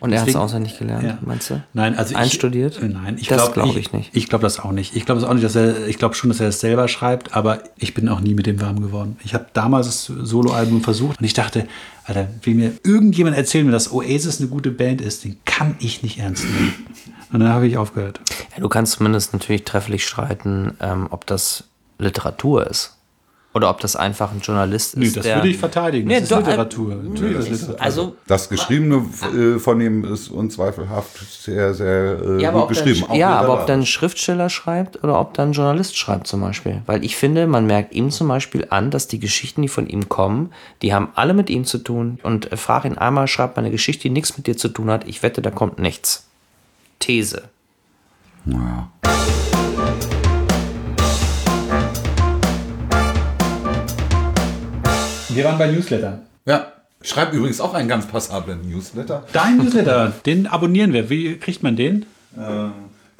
Und 0.00 0.12
er 0.12 0.20
hat 0.20 0.28
es 0.28 0.36
auswendig 0.36 0.78
gelernt, 0.78 1.04
ja. 1.04 1.18
meinst 1.22 1.50
du? 1.50 1.60
Nein, 1.72 1.96
also 1.96 2.12
ich, 2.12 2.16
einstudiert? 2.16 2.78
Nein, 2.80 3.16
ich 3.18 3.26
glaube 3.26 3.52
glaub 3.52 3.76
ich, 3.76 3.92
nicht. 3.92 4.10
Ich 4.14 4.28
glaube 4.28 4.42
das 4.42 4.60
auch 4.60 4.70
nicht. 4.70 4.94
Ich 4.94 5.04
glaube 5.06 5.26
auch 5.28 5.34
nicht, 5.34 5.44
dass 5.44 5.56
er. 5.56 5.88
Ich 5.88 5.98
glaube 5.98 6.14
schon, 6.14 6.30
dass 6.30 6.38
er 6.38 6.48
es 6.48 6.60
selber 6.60 6.86
schreibt, 6.86 7.34
aber 7.34 7.64
ich 7.76 7.94
bin 7.94 8.08
auch 8.08 8.20
nie 8.20 8.34
mit 8.34 8.46
dem 8.46 8.60
warm 8.60 8.80
geworden. 8.80 9.16
Ich 9.24 9.34
habe 9.34 9.46
damals 9.54 9.86
das 9.86 10.04
Soloalbum 10.04 10.82
versucht 10.82 11.18
und 11.18 11.24
ich 11.24 11.34
dachte, 11.34 11.66
Alter, 12.04 12.28
will 12.42 12.54
mir 12.54 12.72
irgendjemand 12.84 13.36
erzählen, 13.36 13.66
mir, 13.66 13.72
dass 13.72 13.92
Oasis 13.92 14.40
eine 14.40 14.48
gute 14.48 14.70
Band 14.70 15.00
ist, 15.00 15.24
den 15.24 15.38
kann 15.44 15.74
ich 15.80 16.02
nicht 16.02 16.18
ernst 16.18 16.44
nehmen. 16.44 16.74
Und 17.32 17.40
dann 17.40 17.50
habe 17.50 17.66
ich 17.66 17.76
aufgehört. 17.76 18.20
Ja, 18.54 18.62
du 18.62 18.68
kannst 18.68 18.92
zumindest 18.92 19.32
natürlich 19.32 19.64
trefflich 19.64 20.06
streiten, 20.06 20.74
ähm, 20.80 21.08
ob 21.10 21.26
das 21.26 21.64
Literatur 21.98 22.66
ist. 22.66 22.97
Oder 23.54 23.70
ob 23.70 23.80
das 23.80 23.96
einfach 23.96 24.30
ein 24.30 24.40
Journalist 24.40 24.94
ist. 24.94 25.00
Nö, 25.00 25.10
das 25.10 25.24
der, 25.24 25.36
würde 25.36 25.48
ich 25.48 25.56
verteidigen. 25.56 26.06
Nee, 26.06 26.14
Das 26.14 26.24
ist 26.24 26.32
doch, 26.32 26.38
Literatur. 26.38 26.94
Natürlich 26.94 27.38
ist 27.38 27.50
das 27.50 27.60
Literatur. 27.60 27.82
Also, 27.82 28.16
Das 28.26 28.48
Geschriebene 28.50 29.06
äh, 29.34 29.58
von 29.58 29.80
ihm 29.80 30.04
ist 30.04 30.28
unzweifelhaft 30.28 31.42
sehr, 31.42 31.72
sehr 31.72 32.20
äh, 32.22 32.42
ja, 32.42 32.50
gut 32.50 32.68
geschrieben. 32.68 33.04
dann, 33.08 33.16
ja, 33.16 33.30
aber 33.30 33.54
ob 33.54 33.66
dann 33.66 33.80
ein 33.80 33.86
Schriftsteller 33.86 34.50
schreibt 34.50 35.02
oder 35.02 35.18
ob 35.18 35.32
dann 35.34 35.50
ein 35.50 35.52
Journalist 35.52 35.96
schreibt 35.96 36.26
zum 36.26 36.42
Beispiel. 36.42 36.82
Weil 36.84 37.02
ich 37.02 37.16
finde, 37.16 37.46
man 37.46 37.66
merkt 37.66 37.94
ihm 37.94 38.10
zum 38.10 38.28
Beispiel 38.28 38.66
an, 38.68 38.90
dass 38.90 39.08
die 39.08 39.18
Geschichten, 39.18 39.62
die 39.62 39.68
von 39.68 39.88
ihm 39.88 40.10
kommen, 40.10 40.52
die 40.82 40.92
haben 40.92 41.08
alle 41.14 41.32
mit 41.32 41.48
ihm 41.48 41.64
zu 41.64 41.78
tun. 41.78 42.20
Und 42.22 42.52
äh, 42.52 42.56
frag 42.58 42.84
ihn 42.84 42.98
einmal, 42.98 43.28
schreib 43.28 43.56
mal 43.56 43.62
eine 43.62 43.70
Geschichte, 43.70 44.02
die 44.02 44.10
nichts 44.10 44.36
mit 44.36 44.46
dir 44.46 44.58
zu 44.58 44.68
tun 44.68 44.90
hat. 44.90 45.08
Ich 45.08 45.22
wette, 45.22 45.40
da 45.40 45.50
kommt 45.50 45.78
nichts. 45.78 46.28
These. 47.00 47.44
Ja. 48.44 48.90
Wir 55.38 55.44
waren 55.44 55.58
bei 55.58 55.70
Newsletter. 55.70 56.18
ja. 56.46 56.72
Ich 57.00 57.10
schreibe 57.10 57.36
übrigens 57.36 57.60
auch 57.60 57.74
einen 57.74 57.88
ganz 57.88 58.06
passablen 58.06 58.68
Newsletter. 58.68 59.24
Dein 59.32 59.58
Newsletter, 59.58 60.12
den 60.26 60.48
abonnieren 60.48 60.92
wir. 60.92 61.08
Wie 61.08 61.36
kriegt 61.36 61.62
man 61.62 61.76
den? 61.76 62.06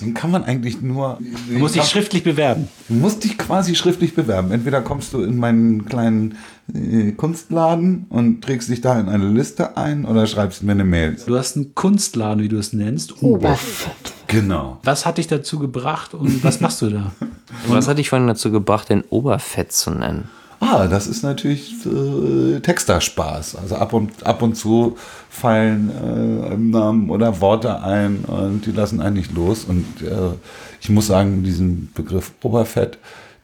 Den 0.01 0.15
kann 0.15 0.33
man 0.33 0.43
eigentlich 0.43 0.83
nur. 0.83 1.19
Du 1.49 1.59
musst 1.59 1.77
dich 1.77 1.85
schriftlich 1.85 2.25
bewerben. 2.25 2.67
Du 2.89 2.95
musst 2.95 3.23
dich 3.23 3.39
quasi 3.39 3.77
schriftlich 3.77 4.17
bewerben. 4.17 4.51
Entweder 4.51 4.81
kommst 4.81 5.13
du 5.13 5.23
in 5.23 5.37
meinen 5.37 5.87
kleinen 5.87 6.39
äh, 6.75 7.13
Kunstladen 7.13 8.07
und 8.09 8.43
trägst 8.43 8.69
dich 8.69 8.81
da 8.81 8.99
in 8.99 9.09
eine 9.09 9.29
Liste 9.29 9.77
ein 9.77 10.05
oder 10.05 10.27
schreibst 10.27 10.65
mir 10.65 10.73
eine 10.73 10.85
Mail. 10.85 11.17
Du 11.25 11.39
hast 11.39 11.55
einen 11.55 11.73
Kunstladen, 11.77 12.43
wie 12.43 12.49
du 12.49 12.59
es 12.59 12.73
nennst. 12.73 13.23
Oberfett. 13.23 14.13
Genau. 14.27 14.81
Was 14.83 15.07
hat 15.07 15.19
dich 15.19 15.29
dazu 15.29 15.61
gebracht 15.61 16.15
und 16.15 16.43
was 16.43 16.61
machst 16.61 16.83
du 16.83 16.91
da? 16.91 17.13
Was 17.69 17.87
hat 17.87 17.99
dich 17.99 18.09
vorhin 18.11 18.27
dazu 18.27 18.51
gebracht, 18.51 18.89
den 18.91 19.03
Oberfett 19.09 19.73
zu 19.73 19.91
nennen? 19.93 20.29
Ah, 20.61 20.89
das 20.89 21.07
ist 21.07 21.23
natürlich 21.23 21.75
äh, 21.87 22.61
Texterspaß. 22.61 23.57
Also 23.57 23.77
ab 23.77 23.93
und, 23.93 24.27
ab 24.27 24.43
und 24.43 24.57
zu 24.57 24.97
fallen 25.31 25.91
äh, 25.91 26.57
Namen 26.57 27.11
oder 27.11 27.41
Worte 27.41 27.83
ein 27.83 28.25
und 28.27 28.67
die 28.67 28.73
lassen 28.73 29.01
einen 29.01 29.17
nicht 29.17 29.33
los. 29.33 29.65
Und 29.65 29.87
äh, 30.03 30.35
ich 30.81 30.91
muss 30.91 31.07
sagen, 31.07 31.45
diesen 31.45 31.93
Begriff 31.95 32.33
Oberfett, 32.43 32.99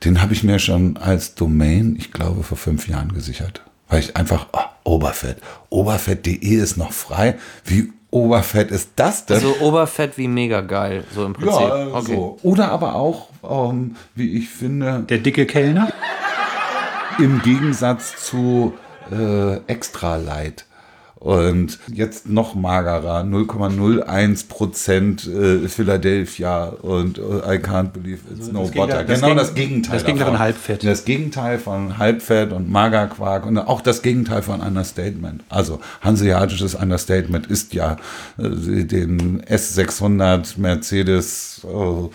den 0.04 0.20
habe 0.22 0.32
ich 0.32 0.42
mir 0.42 0.58
schon 0.58 0.96
als 0.96 1.34
Domain, 1.34 1.94
ich 1.98 2.12
glaube, 2.12 2.42
vor 2.42 2.58
fünf 2.58 2.88
Jahren 2.88 3.12
gesichert. 3.12 3.62
Weil 3.88 4.00
ich 4.00 4.16
einfach, 4.16 4.48
ah, 4.52 4.70
Oberfett, 4.82 5.36
oberfett.de 5.70 6.36
ist 6.56 6.76
noch 6.76 6.92
frei. 6.92 7.36
Wie 7.64 7.92
Oberfett 8.10 8.70
ist 8.70 8.90
das 8.96 9.26
denn? 9.26 9.36
Also 9.36 9.56
Oberfett 9.60 10.16
wie 10.18 10.28
mega 10.28 10.60
geil, 10.60 11.04
so 11.14 11.24
im 11.26 11.32
Prinzip. 11.32 11.60
ja, 11.60 11.86
okay. 11.88 12.14
so. 12.14 12.38
Oder 12.42 12.70
aber 12.70 12.94
auch, 12.94 13.28
ähm, 13.42 13.96
wie 14.14 14.38
ich 14.38 14.48
finde, 14.48 15.04
Der 15.08 15.18
dicke 15.18 15.46
Kellner? 15.46 15.92
Im 17.18 17.42
Gegensatz 17.42 18.16
zu 18.24 18.74
äh, 19.10 19.56
Extra 19.66 20.16
Light. 20.16 20.64
Und 21.16 21.78
jetzt 21.90 22.28
noch 22.28 22.54
magerer, 22.54 23.22
0,01 23.22 24.46
Prozent 24.48 25.26
äh, 25.26 25.68
Philadelphia 25.68 26.64
und 26.66 27.16
äh, 27.16 27.22
I 27.22 27.58
can't 27.60 27.92
believe 27.92 28.18
it's 28.30 28.52
no 28.52 28.64
Gegenteil- 28.64 29.04
butter. 29.04 29.04
Genau 29.04 29.34
das 29.34 29.54
Gegenteil. 29.54 29.94
das 29.94 30.04
Gegenteil 30.04 30.26
von 30.28 30.38
Halbfett. 30.38 30.84
Das 30.84 31.04
Gegenteil 31.06 31.58
von 31.58 31.96
Halbfett 31.96 32.52
und 32.52 32.70
Magerquark 32.70 33.46
und 33.46 33.56
auch 33.56 33.80
das 33.80 34.02
Gegenteil 34.02 34.42
von 34.42 34.60
Understatement. 34.60 35.44
Also 35.48 35.80
hanseatisches 36.02 36.74
Understatement 36.74 37.46
ist 37.46 37.72
ja 37.72 37.96
äh, 38.36 38.84
den 38.84 39.40
S600 39.44 40.58
Mercedes 40.60 41.62
äh, 41.64 42.08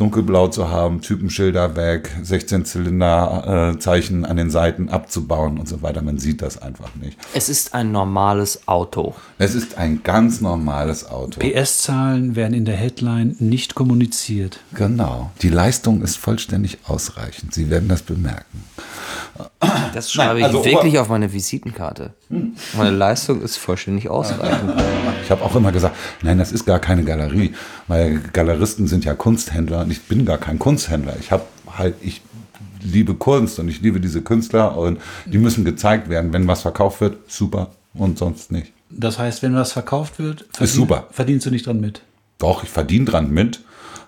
dunkelblau 0.00 0.48
zu 0.48 0.70
haben, 0.70 1.02
Typenschilder 1.02 1.76
weg, 1.76 2.10
16 2.22 2.64
Zylinder 2.64 3.74
äh, 3.74 3.78
Zeichen 3.78 4.24
an 4.24 4.36
den 4.36 4.50
Seiten 4.50 4.88
abzubauen 4.88 5.58
und 5.58 5.68
so 5.68 5.82
weiter. 5.82 6.00
Man 6.00 6.18
sieht 6.18 6.40
das 6.40 6.60
einfach 6.60 6.94
nicht. 6.94 7.18
Es 7.34 7.48
ist 7.48 7.74
ein 7.74 7.92
normales 7.92 8.66
Auto. 8.66 9.14
Es 9.38 9.54
ist 9.54 9.76
ein 9.76 10.02
ganz 10.02 10.40
normales 10.40 11.08
Auto. 11.08 11.40
PS-Zahlen 11.40 12.34
werden 12.34 12.54
in 12.54 12.64
der 12.64 12.76
Headline 12.76 13.36
nicht 13.38 13.74
kommuniziert. 13.74 14.60
Genau. 14.74 15.30
Die 15.42 15.50
Leistung 15.50 16.02
ist 16.02 16.16
vollständig 16.16 16.78
ausreichend. 16.86 17.52
Sie 17.52 17.68
werden 17.68 17.88
das 17.88 18.02
bemerken. 18.02 18.64
Das 19.94 20.12
schreibe 20.12 20.44
also 20.44 20.60
ich 20.60 20.72
wirklich 20.72 20.98
auf 20.98 21.08
meine 21.08 21.32
Visitenkarte. 21.32 22.12
Meine 22.76 22.90
Leistung 22.90 23.42
ist 23.42 23.56
vollständig 23.56 24.08
ausreichend. 24.08 24.72
Ich 25.24 25.30
habe 25.30 25.44
auch 25.44 25.54
immer 25.56 25.72
gesagt, 25.72 25.96
nein, 26.22 26.38
das 26.38 26.52
ist 26.52 26.64
gar 26.64 26.78
keine 26.78 27.04
Galerie, 27.04 27.54
weil 27.88 28.20
Galeristen 28.32 28.86
sind 28.86 29.04
ja 29.04 29.14
Kunsthändler 29.14 29.80
und 29.80 29.90
ich 29.90 30.02
bin 30.02 30.24
gar 30.24 30.38
kein 30.38 30.58
Kunsthändler. 30.58 31.16
Ich 31.20 31.32
habe 31.32 31.44
halt, 31.76 31.94
ich 32.00 32.22
liebe 32.82 33.14
Kunst 33.14 33.58
und 33.58 33.68
ich 33.68 33.80
liebe 33.80 34.00
diese 34.00 34.22
Künstler 34.22 34.76
und 34.76 35.00
die 35.26 35.38
müssen 35.38 35.64
gezeigt 35.64 36.08
werden. 36.08 36.32
Wenn 36.32 36.46
was 36.48 36.62
verkauft 36.62 37.00
wird, 37.00 37.18
super 37.28 37.70
und 37.94 38.18
sonst 38.18 38.52
nicht. 38.52 38.72
Das 38.90 39.18
heißt, 39.18 39.42
wenn 39.42 39.54
was 39.54 39.72
verkauft 39.72 40.18
wird, 40.18 40.46
super. 40.60 41.06
verdienst 41.10 41.46
du 41.46 41.50
nicht 41.50 41.66
dran 41.66 41.80
mit. 41.80 42.02
Doch, 42.38 42.64
ich 42.64 42.70
verdiene 42.70 43.04
dran 43.04 43.30
mit. 43.30 43.60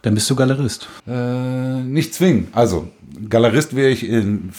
Dann 0.03 0.15
bist 0.15 0.29
du 0.29 0.35
Galerist. 0.35 0.89
Äh, 1.07 1.81
nicht 1.83 2.15
zwingen. 2.15 2.49
Also, 2.53 2.89
Galerist 3.29 3.77
wäre 3.77 3.91
ich 3.91 4.09
in 4.09 4.51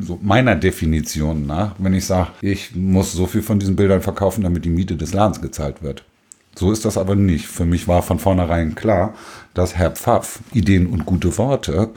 so 0.00 0.18
meiner 0.22 0.54
Definition 0.56 1.46
nach, 1.46 1.74
wenn 1.78 1.94
ich 1.94 2.06
sage, 2.06 2.30
ich 2.40 2.74
muss 2.74 3.12
so 3.12 3.26
viel 3.26 3.42
von 3.42 3.58
diesen 3.58 3.76
Bildern 3.76 4.02
verkaufen, 4.02 4.42
damit 4.42 4.64
die 4.64 4.70
Miete 4.70 4.96
des 4.96 5.12
Ladens 5.12 5.40
gezahlt 5.40 5.82
wird. 5.82 6.04
So 6.58 6.72
ist 6.72 6.84
das 6.84 6.96
aber 6.96 7.14
nicht. 7.14 7.46
Für 7.46 7.66
mich 7.66 7.86
war 7.86 8.02
von 8.02 8.18
vornherein 8.18 8.74
klar, 8.74 9.14
dass 9.52 9.76
Herr 9.76 9.90
Pfaff 9.90 10.40
Ideen 10.52 10.86
und 10.86 11.04
gute 11.04 11.36
Worte 11.36 11.90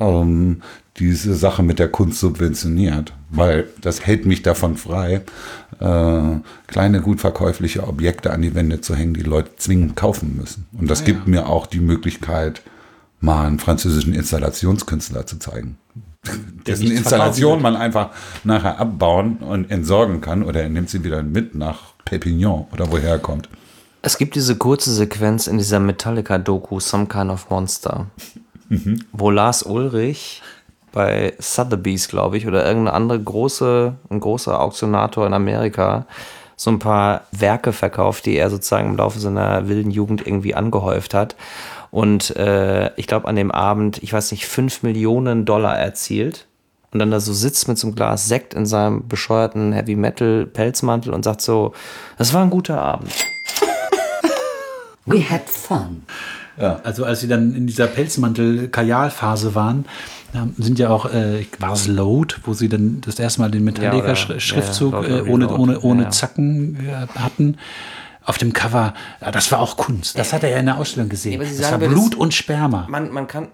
ähm, 0.00 0.62
diese 0.98 1.34
Sache 1.34 1.62
mit 1.62 1.78
der 1.78 1.88
Kunst 1.88 2.20
subventioniert, 2.20 3.12
weil 3.28 3.68
das 3.82 4.06
hält 4.06 4.24
mich 4.24 4.42
davon 4.42 4.78
frei, 4.78 5.22
äh, 5.80 6.22
kleine 6.66 7.00
gut 7.02 7.20
verkäufliche 7.20 7.86
Objekte 7.86 8.32
an 8.32 8.40
die 8.40 8.54
Wände 8.54 8.80
zu 8.80 8.94
hängen, 8.94 9.12
die 9.12 9.20
Leute 9.20 9.50
zwingend 9.56 9.96
kaufen 9.96 10.36
müssen. 10.36 10.66
Und 10.78 10.90
das 10.90 11.04
gibt 11.04 11.28
mir 11.28 11.48
auch 11.48 11.66
die 11.66 11.80
Möglichkeit, 11.80 12.62
mal 13.20 13.46
einen 13.46 13.58
französischen 13.58 14.14
Installationskünstler 14.14 15.26
zu 15.26 15.38
zeigen. 15.38 15.76
Dessen 16.66 16.90
Installation 16.90 17.62
man 17.62 17.76
einfach 17.76 18.10
nachher 18.44 18.78
abbauen 18.78 19.38
und 19.38 19.70
entsorgen 19.70 20.20
kann 20.20 20.42
oder 20.42 20.62
er 20.62 20.68
nimmt 20.68 20.90
sie 20.90 21.04
wieder 21.04 21.22
mit 21.22 21.54
nach 21.54 21.94
Perpignan 22.04 22.66
oder 22.72 22.90
woher 22.90 23.10
er 23.10 23.18
kommt. 23.18 23.48
Es 24.02 24.18
gibt 24.18 24.36
diese 24.36 24.56
kurze 24.56 24.92
Sequenz 24.92 25.46
in 25.46 25.58
dieser 25.58 25.80
Metallica-Doku 25.80 26.78
Some 26.80 27.06
Kind 27.06 27.30
of 27.30 27.50
Monster, 27.50 28.06
wo 29.12 29.30
Lars 29.30 29.64
Ulrich 29.64 30.42
bei 30.92 31.34
Sotheby's, 31.38 32.08
glaube 32.08 32.38
ich, 32.38 32.46
oder 32.46 32.64
irgendeine 32.64 32.96
andere 32.96 33.20
große, 33.20 33.94
ein 34.08 34.20
großer 34.20 34.60
Auktionator 34.60 35.26
in 35.26 35.34
Amerika 35.34 36.06
so 36.56 36.70
ein 36.70 36.78
paar 36.78 37.22
Werke 37.32 37.72
verkauft, 37.72 38.24
die 38.24 38.36
er 38.36 38.48
sozusagen 38.48 38.88
im 38.88 38.96
Laufe 38.96 39.20
seiner 39.20 39.68
wilden 39.68 39.90
Jugend 39.90 40.26
irgendwie 40.26 40.54
angehäuft 40.54 41.12
hat. 41.12 41.36
Und 41.90 42.34
äh, 42.36 42.90
ich 42.96 43.06
glaube, 43.06 43.28
an 43.28 43.36
dem 43.36 43.50
Abend, 43.50 44.02
ich 44.02 44.12
weiß 44.12 44.32
nicht, 44.32 44.46
5 44.46 44.82
Millionen 44.82 45.44
Dollar 45.44 45.78
erzielt. 45.78 46.46
Und 46.92 47.00
dann 47.00 47.10
da 47.10 47.20
so 47.20 47.32
sitzt 47.32 47.68
mit 47.68 47.78
so 47.78 47.88
einem 47.88 47.96
Glas 47.96 48.26
Sekt 48.26 48.54
in 48.54 48.64
seinem 48.64 49.06
bescheuerten 49.08 49.72
Heavy 49.72 49.96
Metal 49.96 50.46
Pelzmantel 50.46 51.12
und 51.12 51.24
sagt 51.24 51.40
so, 51.42 51.74
das 52.16 52.32
war 52.32 52.42
ein 52.42 52.50
guter 52.50 52.80
Abend. 52.80 53.12
We 55.04 55.20
had 55.28 55.48
fun. 55.48 56.02
Also 56.58 57.04
als 57.04 57.20
sie 57.20 57.28
dann 57.28 57.54
in 57.54 57.66
dieser 57.66 57.86
Pelzmantel-Kajal-Phase 57.86 59.54
waren, 59.54 59.84
ähm, 60.34 60.54
sind 60.56 60.78
ja 60.78 60.88
auch, 60.88 61.06
äh, 61.12 61.46
war 61.58 61.72
es 61.72 61.86
Load, 61.86 62.36
wo 62.44 62.54
sie 62.54 62.68
dann 62.68 63.02
das 63.02 63.18
erste 63.18 63.40
Mal 63.42 63.50
den 63.50 63.60
Ja, 63.60 63.72
Metallica-Schriftzug 63.72 64.92
ja, 64.92 65.02
äh, 65.02 65.18
Load, 65.18 65.30
ohne, 65.30 65.48
ohne, 65.50 65.80
ohne 65.80 66.00
Ja, 66.00 66.06
ja. 66.06 66.10
Zacken 66.10 66.76
äh, 66.86 67.06
hatten. 67.18 67.58
Auf 68.26 68.38
dem 68.38 68.52
Cover, 68.52 68.92
ja, 69.20 69.30
das 69.30 69.52
war 69.52 69.60
auch 69.60 69.76
Kunst. 69.76 70.18
Das 70.18 70.32
hat 70.32 70.42
er 70.42 70.50
ja 70.50 70.58
in 70.58 70.66
der 70.66 70.78
Ausstellung 70.78 71.08
gesehen. 71.08 71.40
Ja, 71.40 71.48
das 71.48 71.70
war 71.70 71.78
Blut 71.78 72.12
das- 72.12 72.18
und 72.20 72.34
Sperma. 72.34 72.86
Man, 72.90 73.12
man, 73.12 73.28
kann, 73.28 73.48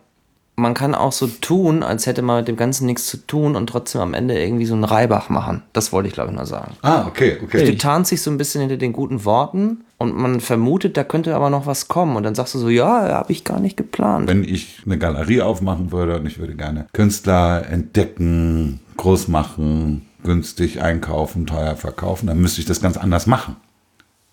man 0.56 0.72
kann 0.72 0.94
auch 0.94 1.12
so 1.12 1.26
tun, 1.26 1.82
als 1.82 2.06
hätte 2.06 2.22
man 2.22 2.38
mit 2.38 2.48
dem 2.48 2.56
Ganzen 2.56 2.86
nichts 2.86 3.06
zu 3.06 3.18
tun 3.18 3.54
und 3.54 3.66
trotzdem 3.66 4.00
am 4.00 4.14
Ende 4.14 4.42
irgendwie 4.42 4.64
so 4.64 4.72
einen 4.72 4.84
Reibach 4.84 5.28
machen. 5.28 5.62
Das 5.74 5.92
wollte 5.92 6.08
ich, 6.08 6.14
glaube 6.14 6.30
ich, 6.30 6.36
nur 6.36 6.46
sagen. 6.46 6.72
Ah, 6.80 7.04
okay, 7.06 7.38
okay. 7.44 7.66
Du 7.66 7.76
tarnst 7.76 8.12
dich 8.12 8.22
so 8.22 8.30
ein 8.30 8.38
bisschen 8.38 8.62
hinter 8.62 8.78
den 8.78 8.94
guten 8.94 9.26
Worten 9.26 9.84
und 9.98 10.16
man 10.16 10.40
vermutet, 10.40 10.96
da 10.96 11.04
könnte 11.04 11.36
aber 11.36 11.50
noch 11.50 11.66
was 11.66 11.88
kommen. 11.88 12.16
Und 12.16 12.22
dann 12.22 12.34
sagst 12.34 12.54
du 12.54 12.58
so, 12.58 12.70
ja, 12.70 13.10
habe 13.12 13.30
ich 13.30 13.44
gar 13.44 13.60
nicht 13.60 13.76
geplant. 13.76 14.26
Wenn 14.26 14.42
ich 14.42 14.80
eine 14.86 14.96
Galerie 14.96 15.42
aufmachen 15.42 15.92
würde 15.92 16.16
und 16.18 16.24
ich 16.24 16.38
würde 16.38 16.54
gerne 16.54 16.86
Künstler 16.94 17.66
entdecken, 17.68 18.80
groß 18.96 19.28
machen, 19.28 20.06
günstig 20.24 20.80
einkaufen, 20.80 21.46
teuer 21.46 21.76
verkaufen, 21.76 22.26
dann 22.26 22.40
müsste 22.40 22.60
ich 22.62 22.66
das 22.66 22.80
ganz 22.80 22.96
anders 22.96 23.26
machen. 23.26 23.56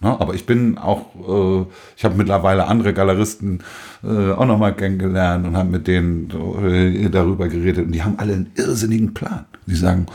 Ne? 0.01 0.19
Aber 0.19 0.33
ich 0.33 0.45
bin 0.45 0.77
auch, 0.77 1.07
äh, 1.15 1.65
ich 1.97 2.05
habe 2.05 2.15
mittlerweile 2.15 2.67
andere 2.67 2.93
Galeristen 2.93 3.63
äh, 4.03 4.31
auch 4.31 4.45
nochmal 4.45 4.73
kennengelernt 4.75 5.45
und 5.45 5.57
habe 5.57 5.69
mit 5.69 5.87
denen 5.87 6.29
äh, 6.63 7.09
darüber 7.09 7.49
geredet 7.49 7.85
und 7.85 7.91
die 7.91 8.03
haben 8.03 8.17
alle 8.17 8.33
einen 8.33 8.51
irrsinnigen 8.55 9.13
Plan. 9.13 9.45
Die 9.65 9.75
sagen, 9.75 10.05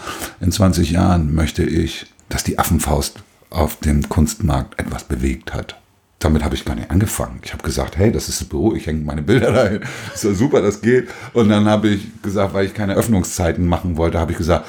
in 0.40 0.50
20 0.50 0.90
Jahren 0.90 1.34
möchte 1.34 1.62
ich, 1.62 2.06
dass 2.28 2.44
die 2.44 2.58
Affenfaust 2.58 3.22
auf 3.50 3.76
dem 3.76 4.08
Kunstmarkt 4.08 4.80
etwas 4.80 5.04
bewegt 5.04 5.54
hat. 5.54 5.80
damit 6.18 6.42
habe 6.42 6.54
ich 6.54 6.64
gar 6.64 6.74
nicht 6.74 6.90
angefangen. 6.90 7.40
Ich 7.44 7.52
habe 7.52 7.62
gesagt, 7.62 7.98
hey, 7.98 8.10
das 8.10 8.30
ist 8.30 8.40
das 8.40 8.48
Büro, 8.48 8.74
ich 8.74 8.86
hänge 8.86 9.04
meine 9.04 9.20
Bilder 9.20 9.52
dahin. 9.52 9.80
Ist 10.14 10.24
ja 10.24 10.32
super, 10.32 10.62
das 10.62 10.80
geht. 10.80 11.08
Und 11.34 11.50
dann 11.50 11.66
habe 11.66 11.88
ich 11.88 12.22
gesagt, 12.22 12.54
weil 12.54 12.64
ich 12.64 12.72
keine 12.72 12.94
Öffnungszeiten 12.94 13.66
machen 13.66 13.98
wollte, 13.98 14.18
habe 14.18 14.32
ich 14.32 14.38
gesagt, 14.38 14.64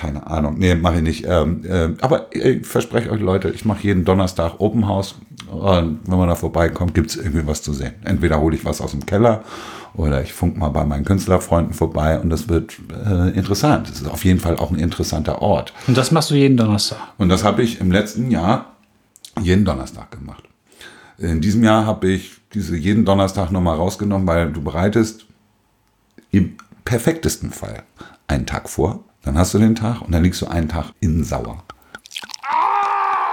keine 0.00 0.26
Ahnung, 0.26 0.54
nee, 0.56 0.74
mache 0.74 0.96
ich 0.96 1.02
nicht. 1.02 1.26
Ähm, 1.28 1.62
äh, 1.66 1.90
aber 2.00 2.34
ich 2.34 2.66
verspreche 2.66 3.10
euch, 3.10 3.20
Leute, 3.20 3.50
ich 3.50 3.66
mache 3.66 3.82
jeden 3.82 4.06
Donnerstag 4.06 4.54
Open 4.58 4.88
House. 4.88 5.16
Und 5.50 6.00
wenn 6.06 6.18
man 6.18 6.28
da 6.28 6.36
vorbeikommt, 6.36 6.94
gibt 6.94 7.10
es 7.10 7.16
irgendwie 7.16 7.46
was 7.46 7.60
zu 7.62 7.74
sehen. 7.74 7.92
Entweder 8.04 8.40
hole 8.40 8.56
ich 8.56 8.64
was 8.64 8.80
aus 8.80 8.92
dem 8.92 9.04
Keller 9.04 9.42
oder 9.94 10.22
ich 10.22 10.32
funk 10.32 10.56
mal 10.56 10.70
bei 10.70 10.84
meinen 10.84 11.04
Künstlerfreunden 11.04 11.74
vorbei 11.74 12.18
und 12.18 12.30
das 12.30 12.48
wird 12.48 12.78
äh, 13.04 13.36
interessant. 13.36 13.90
Es 13.90 14.00
ist 14.00 14.08
auf 14.08 14.24
jeden 14.24 14.40
Fall 14.40 14.56
auch 14.56 14.70
ein 14.70 14.78
interessanter 14.78 15.42
Ort. 15.42 15.74
Und 15.86 15.98
das 15.98 16.12
machst 16.12 16.30
du 16.30 16.34
jeden 16.34 16.56
Donnerstag. 16.56 16.98
Und 17.18 17.28
das 17.28 17.44
habe 17.44 17.62
ich 17.62 17.80
im 17.80 17.92
letzten 17.92 18.30
Jahr 18.30 18.76
jeden 19.42 19.66
Donnerstag 19.66 20.10
gemacht. 20.12 20.44
In 21.18 21.42
diesem 21.42 21.62
Jahr 21.62 21.84
habe 21.84 22.08
ich 22.08 22.38
diese 22.54 22.74
jeden 22.74 23.04
Donnerstag 23.04 23.50
nochmal 23.50 23.76
rausgenommen, 23.76 24.26
weil 24.26 24.50
du 24.50 24.62
bereitest 24.62 25.26
im 26.30 26.56
perfektesten 26.86 27.50
Fall 27.50 27.82
einen 28.28 28.46
Tag 28.46 28.70
vor, 28.70 29.04
dann 29.22 29.36
hast 29.38 29.54
du 29.54 29.58
den 29.58 29.74
Tag 29.74 30.02
und 30.02 30.12
dann 30.12 30.22
liegst 30.22 30.40
du 30.42 30.46
einen 30.46 30.68
Tag 30.68 30.86
in 31.00 31.24
Sauer. 31.24 31.62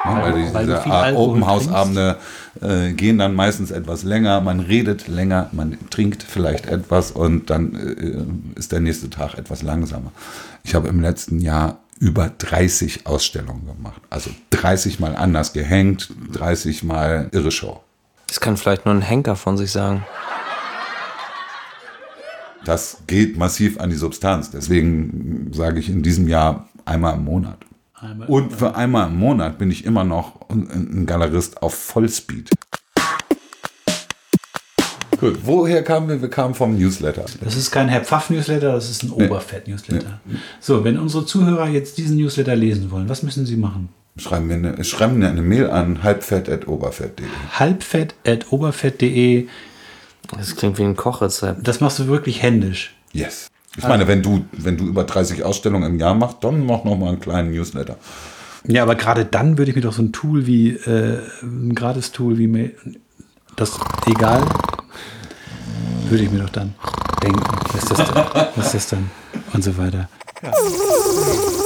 Ja, 0.06 0.22
weil, 0.22 0.34
die, 0.34 0.54
weil 0.54 0.66
diese 0.66 1.16
Open 1.16 1.46
House 1.46 1.68
Abende 1.68 2.18
äh, 2.62 2.94
gehen 2.94 3.18
dann 3.18 3.36
meistens 3.36 3.72
etwas 3.72 4.04
länger, 4.04 4.42
man 4.42 4.60
redet 4.60 5.08
länger, 5.08 5.50
man 5.52 5.78
trinkt 5.90 6.24
vielleicht 6.24 6.66
etwas 6.68 7.12
und 7.12 7.50
dann 7.50 7.76
äh, 7.76 8.60
ist 8.60 8.72
der 8.72 8.80
nächste 8.80 9.10
Tag 9.10 9.36
etwas 9.36 9.64
langsamer. 9.64 10.12
Ich 10.64 10.76
habe 10.76 10.88
im 10.88 11.02
letzten 11.02 11.40
Jahr 11.40 11.80
über 12.00 12.32
30 12.38 13.08
Ausstellungen 13.08 13.66
gemacht. 13.66 14.02
Also 14.10 14.30
30 14.52 15.00
Mal 15.00 15.16
anders 15.16 15.54
gehängt, 15.54 16.12
30 16.34 16.84
Mal 16.84 17.30
irre 17.32 17.52
Show. 17.52 17.82
Das 18.28 18.40
kann 18.40 18.58
vielleicht 18.58 18.86
nur 18.86 18.94
ein 18.94 19.02
Henker 19.02 19.36
von 19.36 19.58
sich 19.58 19.72
sagen. 19.72 20.06
Das 22.68 22.98
geht 23.08 23.38
massiv 23.38 23.80
an 23.80 23.90
die 23.90 23.96
Substanz. 23.96 24.52
Deswegen 24.52 25.52
sage 25.54 25.80
ich 25.80 25.88
in 25.88 26.04
diesem 26.04 26.28
Jahr 26.28 26.68
einmal 26.84 27.16
im 27.16 27.24
Monat. 27.24 27.60
Einmal 27.94 28.28
Und 28.28 28.52
für 28.52 28.76
einmal 28.76 29.08
im 29.08 29.16
Monat 29.18 29.58
bin 29.58 29.72
ich 29.72 29.86
immer 29.86 30.04
noch 30.04 30.50
ein- 30.50 31.06
Galerist 31.06 31.64
auf 31.64 31.74
Vollspeed. 31.74 32.50
Gut, 35.18 35.40
woher 35.46 35.82
kamen 35.82 36.10
wir? 36.10 36.22
Wir 36.22 36.30
kamen 36.30 36.54
vom 36.56 36.78
Newsletter. 36.78 37.24
Das 37.42 37.56
ist 37.56 37.72
kein 37.72 37.88
Herr 37.88 38.02
Pfaff-Newsletter, 38.04 38.74
das 38.74 38.90
ist 38.90 39.02
ein 39.04 39.12
Oberfett-Newsletter. 39.12 40.20
So, 40.60 40.84
wenn 40.84 41.00
unsere 41.00 41.26
Zuhörer 41.26 41.70
jetzt 41.70 41.98
diesen 41.98 42.18
Newsletter 42.18 42.58
lesen 42.58 42.92
wollen, 42.92 43.08
was 43.08 43.24
müssen 43.24 43.46
sie 43.46 43.56
machen? 43.56 43.88
Schreiben 44.18 44.48
mir 44.48 44.56
eine, 44.56 44.84
schreiben 44.84 45.20
mir 45.20 45.30
eine 45.30 45.42
Mail 45.42 45.70
an 45.70 46.04
halbfett.oberfett.de. 46.04 47.26
halbfett.oberfett.de. 47.58 49.48
Das 50.36 50.56
klingt 50.56 50.78
wie 50.78 50.84
ein 50.84 50.96
Kochrezept. 50.96 51.68
Das 51.68 51.80
machst 51.80 52.00
du 52.00 52.08
wirklich 52.08 52.42
händisch. 52.42 52.96
Yes. 53.14 53.48
Ich 53.78 53.88
meine, 53.88 54.08
wenn 54.08 54.24
du, 54.24 54.46
wenn 54.54 54.76
du 54.76 54.86
über 54.86 55.04
30 55.04 55.44
Ausstellungen 55.44 55.92
im 55.92 56.00
Jahr 56.00 56.16
machst, 56.16 56.38
dann 56.42 56.66
mach 56.66 56.84
noch 56.84 56.98
mal 56.98 57.10
einen 57.10 57.20
kleinen 57.20 57.52
Newsletter. 57.52 57.98
Ja, 58.66 58.84
aber 58.84 58.96
gerade 58.96 59.24
dann 59.24 59.58
würde 59.58 59.70
ich 59.70 59.76
mir 59.76 59.84
doch 59.84 59.94
so 59.94 60.02
ein 60.02 60.12
Tool 60.12 60.48
wie, 60.48 60.72
äh, 60.72 61.20
ein 61.44 61.76
Gratis-Tool 61.76 62.38
wie 62.38 62.48
Mail, 62.48 62.76
das, 63.56 63.80
egal, 64.08 64.44
würde 66.10 66.24
ich 66.24 66.32
mir 66.32 66.40
doch 66.40 66.50
dann 66.50 66.74
denken, 67.24 67.42
was 67.72 67.84
ist 67.84 67.92
das 67.92 67.98
denn, 67.98 68.24
was 68.56 68.66
ist 68.66 68.74
das 68.74 68.88
dann 68.90 69.12
und 69.54 69.64
so 69.64 69.78
weiter. 69.78 70.10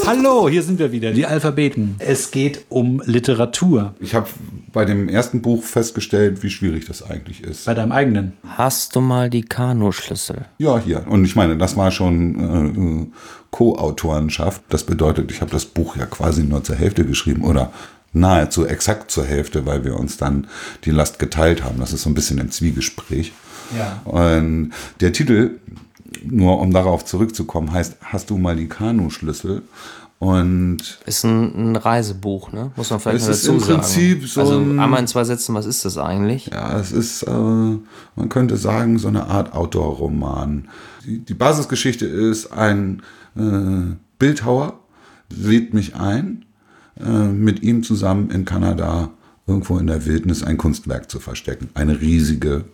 Hallo, 0.06 0.50
hier 0.50 0.64
sind 0.64 0.80
wir 0.80 0.92
wieder, 0.92 1.12
die 1.12 1.26
Alphabeten. 1.26 1.96
Es 2.00 2.32
geht 2.32 2.66
um 2.70 3.02
Literatur. 3.06 3.94
Ich 4.00 4.16
habe 4.16 4.28
bei 4.74 4.86
dem 4.86 5.08
ersten 5.08 5.42
Buch 5.42 5.64
festgestellt, 5.64 6.42
wie 6.44 6.50
schwierig 6.50 6.86
das 6.86 7.04
eigentlich 7.04 7.44
ist. 7.44 7.66
Bei 7.66 7.74
deinem 7.74 7.92
eigenen. 7.92 8.34
Hast 8.48 8.96
du 8.96 9.02
mal 9.02 9.30
die 9.30 9.44
Kanuschlüssel? 9.44 10.46
Ja, 10.58 10.80
hier. 10.80 11.06
Und 11.08 11.26
ich 11.26 11.36
meine, 11.36 11.58
das 11.58 11.78
war 11.78 11.92
schon 11.92 13.12
äh, 13.12 13.18
Co-Autorenschaft. 13.52 14.64
Das 14.70 14.84
bedeutet, 14.84 15.32
ich 15.32 15.42
habe 15.42 15.52
das 15.52 15.66
Buch 15.66 15.96
ja 15.96 16.06
quasi 16.06 16.44
nur 16.44 16.64
zur 16.64 16.76
Hälfte 16.76 17.06
geschrieben 17.06 17.44
oder 17.44 17.72
nahezu 18.14 18.66
exakt 18.66 19.12
zur 19.12 19.26
Hälfte, 19.26 19.66
weil 19.66 19.84
wir 19.86 19.98
uns 19.98 20.18
dann 20.18 20.48
die 20.84 20.92
Last 20.92 21.20
geteilt 21.20 21.64
haben. 21.64 21.80
Das 21.80 21.94
ist 21.94 22.02
so 22.02 22.10
ein 22.10 22.16
bisschen 22.16 22.40
im 22.40 22.50
Zwiegespräch. 22.50 23.34
Ja. 23.78 24.02
Und 24.04 24.72
der 25.00 25.14
Titel, 25.14 25.60
nur 26.24 26.60
um 26.60 26.72
darauf 26.72 27.06
zurückzukommen, 27.06 27.72
heißt 27.72 27.98
Hast 28.02 28.30
du 28.30 28.38
mal 28.38 28.56
die 28.56 28.68
Kanuschlüssel? 28.68 29.62
Und 30.20 31.00
Ist 31.08 31.24
ein, 31.26 31.72
ein 31.72 31.76
Reisebuch, 31.76 32.52
ne? 32.52 32.72
Muss 32.76 32.92
man 32.92 33.00
vielleicht 33.00 33.22
Es 33.24 33.28
mal 33.28 33.32
ist 33.34 33.44
dazu 33.44 33.54
im 33.54 33.60
sagen. 33.60 33.74
Prinzip 33.80 34.28
so 34.28 34.42
also 34.42 34.60
ein- 34.60 34.80
einmal 34.80 35.00
in 35.00 35.08
zwei 35.08 35.24
Sätzen, 35.24 35.56
was 35.56 35.66
ist 35.66 35.84
das 35.84 35.98
eigentlich? 35.98 36.46
Ja, 36.48 36.78
es 36.80 36.92
ist, 36.92 37.24
äh, 37.24 37.32
man 37.32 38.30
könnte 38.30 38.56
sagen, 38.58 39.00
so 39.00 39.08
eine 39.08 39.26
Art 39.26 39.54
Outdoor-Roman. 39.56 40.68
Die, 41.06 41.18
die 41.20 41.34
Basisgeschichte 41.34 42.06
ist, 42.06 42.52
ein 42.54 43.02
äh, 43.36 43.96
Bildhauer 44.20 44.80
lädt 45.36 45.74
mich 45.74 45.96
ein, 45.96 46.46
äh, 47.04 47.10
mit 47.10 47.64
ihm 47.64 47.82
zusammen 47.82 48.30
in 48.30 48.46
Kanada 48.46 49.10
irgendwo 49.48 49.80
in 49.80 49.88
der 49.88 50.06
Wildnis 50.06 50.44
ein 50.44 50.58
Kunstwerk 50.58 51.10
zu 51.10 51.20
verstecken. 51.20 51.70
Eine 51.74 52.00
riesige 52.00 52.66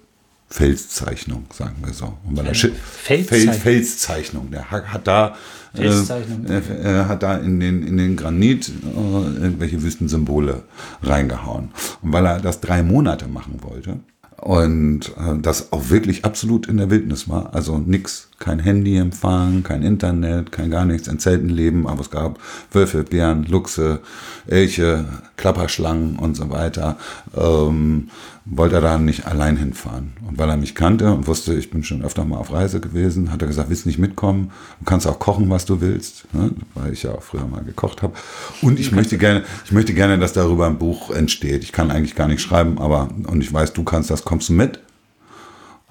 Felszeichnung, 0.49 1.45
sagen 1.53 1.75
wir 1.83 1.93
so. 1.93 2.17
Und 2.25 2.37
weil 2.37 2.51
Schi- 2.53 2.71
Felszeichnung? 2.73 3.53
Fel- 3.53 3.61
Felszeichnung. 3.61 4.51
Der 4.51 4.71
hat, 4.71 4.85
hat 4.93 5.05
da, 5.07 5.35
äh, 5.73 5.81
Felszeichnung. 5.81 6.45
äh, 6.47 7.03
hat 7.05 7.21
da 7.23 7.37
in 7.37 7.59
den, 7.59 7.83
in 7.85 7.97
den 7.97 8.15
Granit 8.15 8.69
äh, 8.69 9.41
irgendwelche 9.43 9.83
Wüstensymbole 9.83 10.63
reingehauen. 11.03 11.69
Und 12.01 12.13
weil 12.13 12.25
er 12.25 12.39
das 12.39 12.61
drei 12.61 12.81
Monate 12.81 13.27
machen 13.27 13.59
wollte 13.61 13.99
und 14.37 15.09
äh, 15.17 15.37
das 15.41 15.73
auch 15.73 15.89
wirklich 15.89 16.23
absolut 16.23 16.67
in 16.67 16.77
der 16.77 16.89
Wildnis 16.91 17.27
war, 17.27 17.53
also 17.53 17.77
nix, 17.79 18.29
kein 18.39 18.59
Handyempfang, 18.59 19.63
kein 19.63 19.81
Internet, 19.81 20.51
kein 20.51 20.69
gar 20.69 20.85
nichts, 20.85 21.09
ein 21.09 21.17
Zeltenleben, 21.19 21.87
aber 21.87 22.01
es 22.01 22.11
gab 22.11 22.39
Wölfe, 22.71 23.03
Bären, 23.03 23.43
Luchse, 23.45 23.99
Elche, 24.45 25.05
Klapperschlangen 25.37 26.17
und 26.17 26.35
so 26.37 26.49
weiter, 26.51 26.97
ähm, 27.35 28.09
wollte 28.49 28.75
er 28.75 28.81
da 28.81 28.97
nicht 28.97 29.25
allein 29.25 29.57
hinfahren. 29.57 30.13
Und 30.27 30.37
weil 30.37 30.49
er 30.49 30.57
mich 30.57 30.73
kannte 30.73 31.11
und 31.11 31.27
wusste, 31.27 31.53
ich 31.53 31.69
bin 31.69 31.83
schon 31.83 32.03
öfter 32.03 32.23
mal 32.23 32.37
auf 32.37 32.51
Reise 32.51 32.79
gewesen, 32.79 33.31
hat 33.31 33.41
er 33.41 33.47
gesagt, 33.47 33.69
willst 33.69 33.85
nicht 33.85 33.99
mitkommen? 33.99 34.51
Du 34.79 34.85
kannst 34.85 35.05
auch 35.07 35.19
kochen, 35.19 35.49
was 35.49 35.65
du 35.65 35.81
willst, 35.81 36.33
ne? 36.33 36.51
weil 36.73 36.93
ich 36.93 37.03
ja 37.03 37.11
auch 37.11 37.23
früher 37.23 37.45
mal 37.45 37.63
gekocht 37.63 38.01
habe. 38.01 38.13
Und 38.61 38.79
ich 38.79 38.91
möchte 38.91 39.17
gerne, 39.17 39.43
ich 39.65 39.71
möchte 39.71 39.93
gerne, 39.93 40.17
dass 40.17 40.33
darüber 40.33 40.67
ein 40.67 40.77
Buch 40.77 41.11
entsteht. 41.11 41.63
Ich 41.63 41.71
kann 41.71 41.91
eigentlich 41.91 42.15
gar 42.15 42.27
nicht 42.27 42.41
schreiben, 42.41 42.77
aber 42.77 43.09
und 43.27 43.41
ich 43.41 43.51
weiß, 43.51 43.73
du 43.73 43.83
kannst 43.83 44.09
das, 44.09 44.23
kommst 44.23 44.49
du 44.49 44.53
mit? 44.53 44.79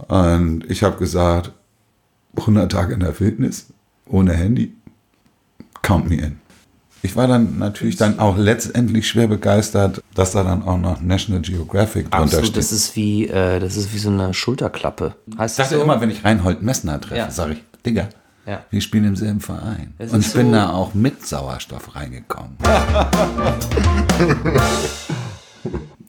Und 0.09 0.65
ich 0.69 0.83
habe 0.83 0.99
gesagt, 0.99 1.53
100 2.37 2.71
Tage 2.71 2.95
in 2.95 3.01
der 3.01 3.19
Wildnis, 3.19 3.67
ohne 4.07 4.33
Handy, 4.33 4.75
count 5.83 6.09
me 6.09 6.17
in. 6.17 6.46
Ich 7.03 7.15
war 7.15 7.29
dann 7.29 7.59
natürlich 7.59 7.97
dann 7.97 8.19
auch 8.19 8.37
letztendlich 8.37 9.07
schwer 9.09 9.29
begeistert, 9.29 10.03
dass 10.15 10.33
da 10.33 10.43
dann 10.43 10.63
auch 10.65 10.79
noch 10.79 11.01
National 11.01 11.41
Geographic 11.43 12.11
drunter 12.11 12.25
Absolut, 12.25 12.47
steht. 12.47 12.57
das 12.57 12.73
ist 12.73 12.97
wie, 12.97 13.29
äh, 13.29 13.61
das 13.61 13.77
ist 13.77 13.95
wie 13.95 13.99
so 13.99 14.09
eine 14.11 14.35
Schulterklappe. 14.35 15.15
Heißt 15.39 15.55
Ich 15.55 15.57
das 15.59 15.69
dachte 15.69 15.77
so? 15.77 15.83
immer, 15.83 16.01
wenn 16.01 16.11
ich 16.11 16.25
Reinhold 16.25 16.63
Messner 16.63 17.01
treffe, 17.01 17.17
Ja. 17.17 17.31
sage 17.31 17.53
ich, 17.55 17.63
Digga, 17.85 18.09
Ja. 18.47 18.65
wir 18.71 18.81
spielen 18.81 19.05
im 19.05 19.15
selben 19.15 19.41
Verein. 19.41 19.95
Es 19.99 20.13
Und 20.13 20.27
ich 20.27 20.33
bin 20.33 20.47
so- 20.47 20.53
da 20.53 20.71
auch 20.71 20.95
mit 20.95 21.25
Sauerstoff 21.25 21.95
reingekommen. 21.95 22.57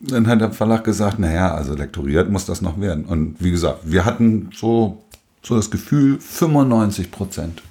Dann 0.00 0.26
hat 0.26 0.40
der 0.40 0.52
Verlag 0.52 0.84
gesagt, 0.84 1.18
naja, 1.18 1.54
also 1.54 1.74
lektoriert 1.74 2.30
muss 2.30 2.46
das 2.46 2.62
noch 2.62 2.80
werden. 2.80 3.04
Und 3.04 3.36
wie 3.40 3.50
gesagt, 3.50 3.80
wir 3.84 4.04
hatten 4.04 4.50
so, 4.56 5.02
so 5.42 5.54
das 5.56 5.70
Gefühl, 5.70 6.18
95 6.20 7.10
Prozent 7.10 7.62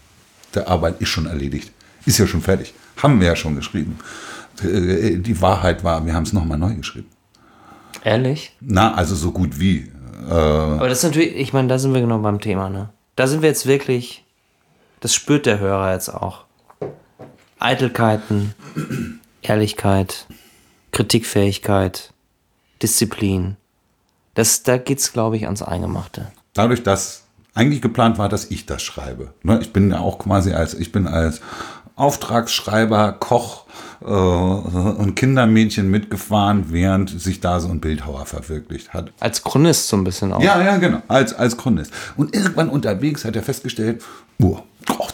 der 0.54 0.68
Arbeit 0.68 1.02
ist 1.02 1.10
schon 1.10 1.26
erledigt. 1.26 1.72
Ist 2.06 2.20
ja 2.20 2.28
schon 2.28 2.42
fertig. 2.42 2.74
Haben 2.98 3.20
wir 3.20 3.28
ja 3.28 3.36
schon 3.36 3.56
geschrieben. 3.56 3.98
Äh, 4.64 5.18
Die 5.18 5.42
Wahrheit 5.42 5.84
war, 5.84 6.06
wir 6.06 6.14
haben 6.14 6.24
es 6.24 6.34
nochmal 6.34 6.58
neu 6.58 6.74
geschrieben. 6.76 7.08
Ehrlich? 8.04 8.56
Na, 8.60 8.94
also 8.94 9.16
so 9.16 9.32
gut 9.32 9.60
wie. 9.60 9.92
Äh, 10.30 10.32
Aber 10.34 10.90
das 10.90 11.00
ist 11.00 11.04
natürlich, 11.04 11.36
ich 11.36 11.54
meine, 11.54 11.68
da 11.68 11.80
sind 11.80 11.94
wir 11.94 12.02
genau 12.02 12.20
beim 12.20 12.40
Thema, 12.42 12.70
ne? 12.70 12.90
Da 13.16 13.28
sind 13.28 13.42
wir 13.42 13.50
jetzt 13.50 13.66
wirklich, 13.66 14.24
das 15.00 15.14
spürt 15.14 15.46
der 15.46 15.60
Hörer 15.60 15.94
jetzt 15.94 16.10
auch. 16.10 16.46
Eitelkeiten, 17.60 18.54
Ehrlichkeit, 19.42 20.28
Kritikfähigkeit, 20.92 22.14
Disziplin. 22.84 23.56
Das, 24.36 24.62
da 24.64 24.78
geht's, 24.78 25.12
glaube 25.14 25.38
ich, 25.38 25.46
ans 25.46 25.64
Eingemachte. 25.64 26.32
dadurch, 26.54 26.84
dass 26.84 27.24
eigentlich 27.56 27.82
geplant 27.82 28.20
war, 28.20 28.30
dass 28.30 28.52
ich 28.52 28.68
das 28.68 28.84
schreibe. 28.84 29.34
Ne, 29.42 29.60
Ich 29.62 29.74
bin 29.74 29.90
ja 29.90 30.00
auch 30.00 30.20
quasi 30.20 30.54
als, 30.54 30.76
ich 30.76 30.92
bin 30.92 31.08
als 31.08 31.42
Auftragsschreiber, 31.98 33.18
Koch 33.20 33.66
äh, 34.02 34.06
und 34.06 35.16
Kindermädchen 35.16 35.92
mitgefahren, 35.92 36.68
während 36.70 37.20
sich 37.20 37.42
da 37.42 37.60
so 37.60 37.68
ein 37.70 37.82
Bildhauer 37.82 38.26
verwirklicht 38.26 38.94
hat. 38.94 39.12
Als 39.20 39.44
Chronist 39.44 39.90
so 39.90 39.98
ein 39.98 40.06
bisschen 40.06 40.32
auch. 40.32 40.42
Ja, 40.42 40.62
ja, 40.62 40.78
genau, 40.78 41.02
als, 41.10 41.34
als 41.34 41.58
Chronist. 41.58 41.92
Und 42.16 42.34
irgendwann 42.34 42.70
unterwegs 42.70 43.26
hat 43.26 43.36
er 43.36 43.44
festgestellt, 43.44 44.02
oh, 44.42 44.60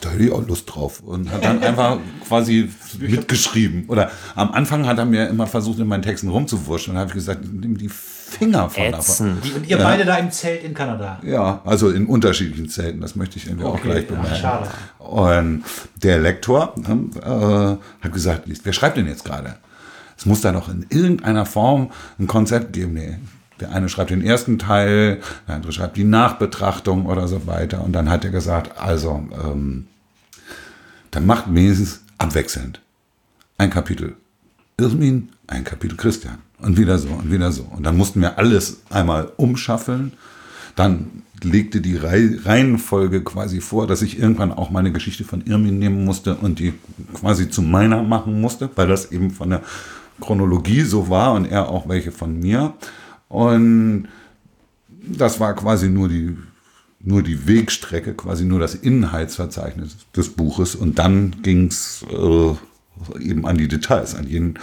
da 0.04 0.10
hätte 0.12 0.24
ich 0.24 0.32
auch 0.32 0.46
Lust 0.48 0.74
drauf. 0.74 1.02
Und 1.02 1.32
hat 1.32 1.44
dann 1.44 1.64
einfach 1.64 1.98
quasi 2.28 2.70
mitgeschrieben. 3.00 3.86
Oder 3.88 4.12
am 4.36 4.52
Anfang 4.52 4.86
hat 4.86 4.98
er 4.98 5.06
mir 5.06 5.28
immer 5.28 5.48
versucht, 5.48 5.80
in 5.80 5.88
meinen 5.88 6.04
Texten 6.04 6.30
rumzuwurschen. 6.30 6.92
Und 6.92 6.96
dann 6.96 7.02
habe 7.02 7.10
ich 7.10 7.16
gesagt, 7.16 7.42
nimm 7.52 7.78
die 7.78 7.90
Finger 8.38 8.70
von 8.70 8.84
Ätzend. 8.84 9.44
Die, 9.46 9.52
und 9.52 9.68
ihr 9.68 9.78
beide 9.78 10.06
da 10.06 10.18
im 10.18 10.32
Zelt 10.32 10.64
in 10.64 10.74
Kanada. 10.74 11.20
Ja, 11.24 11.62
also 11.66 11.90
in 11.90 12.06
unterschiedlichen 12.06 12.70
Zelten, 12.70 13.02
das 13.02 13.16
möchte 13.16 13.38
ich 13.38 13.48
irgendwie 13.48 13.66
auch 13.66 13.76
Okay, 13.76 13.90
gleich 13.90 14.10
ja, 14.10 14.16
bemerken. 14.16 14.36
schade. 14.36 14.70
Und 15.00 15.64
der 16.02 16.20
Lektor 16.20 16.74
äh, 16.80 18.04
hat 18.04 18.14
gesagt, 18.14 18.44
wer 18.64 18.74
schreibt 18.74 18.98
denn 18.98 19.08
jetzt 19.08 19.26
gerade? 19.26 19.56
Es 20.18 20.26
muss 20.26 20.42
da 20.42 20.52
doch 20.52 20.70
in 20.70 20.86
irgendeiner 20.90 21.46
Form 21.46 21.92
ein 22.20 22.28
Konzept 22.28 22.74
geben. 22.74 22.94
Nee. 22.94 23.18
Der 23.60 23.72
eine 23.72 23.88
schreibt 23.90 24.10
den 24.10 24.24
ersten 24.24 24.60
Teil, 24.60 25.20
der 25.48 25.56
andere 25.56 25.72
schreibt 25.72 25.96
die 25.98 26.04
Nachbetrachtung 26.04 27.06
oder 27.06 27.28
so 27.28 27.46
weiter. 27.48 27.84
Und 27.84 27.94
dann 27.94 28.10
hat 28.10 28.26
er 28.26 28.32
gesagt, 28.32 28.80
also, 28.82 29.24
ähm, 29.44 29.88
dann 31.12 31.26
macht 31.26 31.46
wenigstens 31.54 32.02
abwechselnd 32.18 32.82
ein 33.58 33.70
Kapitel 33.70 34.16
Irmin, 34.78 35.30
ein 35.48 35.64
Kapitel 35.64 35.96
Christian. 35.96 36.40
Und 36.64 36.78
wieder 36.78 36.98
so 36.98 37.10
und 37.10 37.30
wieder 37.30 37.52
so. 37.52 37.64
Und 37.76 37.84
dann 37.86 37.98
mussten 37.98 38.22
wir 38.22 38.38
alles 38.38 38.82
einmal 38.90 39.32
umschaffeln. 39.36 40.14
Dann 40.76 41.24
legte 41.44 41.82
die 41.82 41.98
Rei- 41.98 42.38
Reihenfolge 42.46 43.22
quasi 43.22 43.60
vor, 43.60 43.86
dass 43.86 44.02
ich 44.02 44.18
irgendwann 44.18 44.54
auch 44.54 44.70
meine 44.70 44.94
Geschichte 44.94 45.26
von 45.26 45.42
Irmin 45.46 45.78
nehmen 45.78 46.06
musste 46.06 46.36
und 46.36 46.60
die 46.60 46.74
quasi 47.14 47.50
zu 47.50 47.62
meiner 47.62 48.02
machen 48.02 48.40
musste, 48.40 48.70
weil 48.76 48.88
das 48.88 49.12
eben 49.12 49.30
von 49.30 49.50
der 49.50 49.62
Chronologie 50.22 50.82
so 50.82 51.10
war 51.10 51.34
und 51.34 51.46
er 51.46 51.68
auch 51.68 51.90
welche 51.90 52.12
von 52.12 52.40
mir. 52.40 52.74
Und 53.28 54.08
das 55.06 55.42
war 55.42 55.54
quasi 55.54 55.90
nur 55.90 56.08
die, 56.08 56.38
nur 57.02 57.24
die 57.24 57.46
Wegstrecke, 57.46 58.14
quasi 58.14 58.46
nur 58.46 58.60
das 58.60 58.74
Inhaltsverzeichnis 58.74 59.98
des 60.16 60.30
Buches. 60.30 60.76
Und 60.76 60.98
dann 60.98 61.42
ging 61.44 61.68
es 61.68 62.06
äh, 62.10 62.54
eben 63.20 63.46
an 63.46 63.58
die 63.58 63.68
Details, 63.68 64.16
an, 64.16 64.28
jeden, 64.28 64.60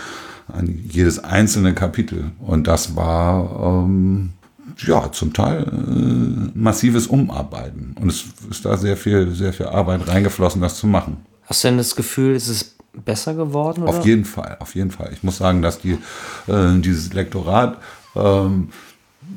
an 0.49 0.79
jedes 0.89 1.19
einzelne 1.23 1.75
Kapitel. 1.75 2.33
Und 2.39 2.67
das 2.67 2.97
war 2.97 3.85
ähm, 3.85 4.31
ja 4.79 5.11
zum 5.13 5.33
Teil 5.33 5.63
äh, 5.65 6.59
massives 6.59 7.07
Umarbeiten. 7.07 7.95
Und 8.01 8.09
es 8.09 8.25
ist 8.51 8.65
da 8.65 8.77
sehr 8.77 8.97
viel, 8.97 9.33
sehr 9.35 9.53
viel 9.53 9.67
Arbeit 9.67 10.07
reingeflossen, 10.09 10.61
das 10.61 10.77
zu 10.77 10.87
machen. 10.87 11.19
Hast 11.45 11.65
du 11.65 11.69
denn 11.69 11.79
das 11.79 11.97
Gefühl, 11.97 12.35
ist 12.35 12.49
es 12.49 12.77
besser 13.05 13.35
geworden? 13.35 13.83
Oder? 13.83 13.99
Auf 13.99 14.07
jeden 14.07 14.25
Fall, 14.25 14.57
auf 14.61 14.75
jeden 14.75 14.91
Fall. 14.91 15.11
Ich 15.13 15.23
muss 15.23 15.39
sagen, 15.39 15.63
dass 15.63 15.81
die, 15.81 15.99
äh, 16.47 16.79
dieses 16.79 17.13
Lektorat 17.13 17.79
ähm, 18.15 18.69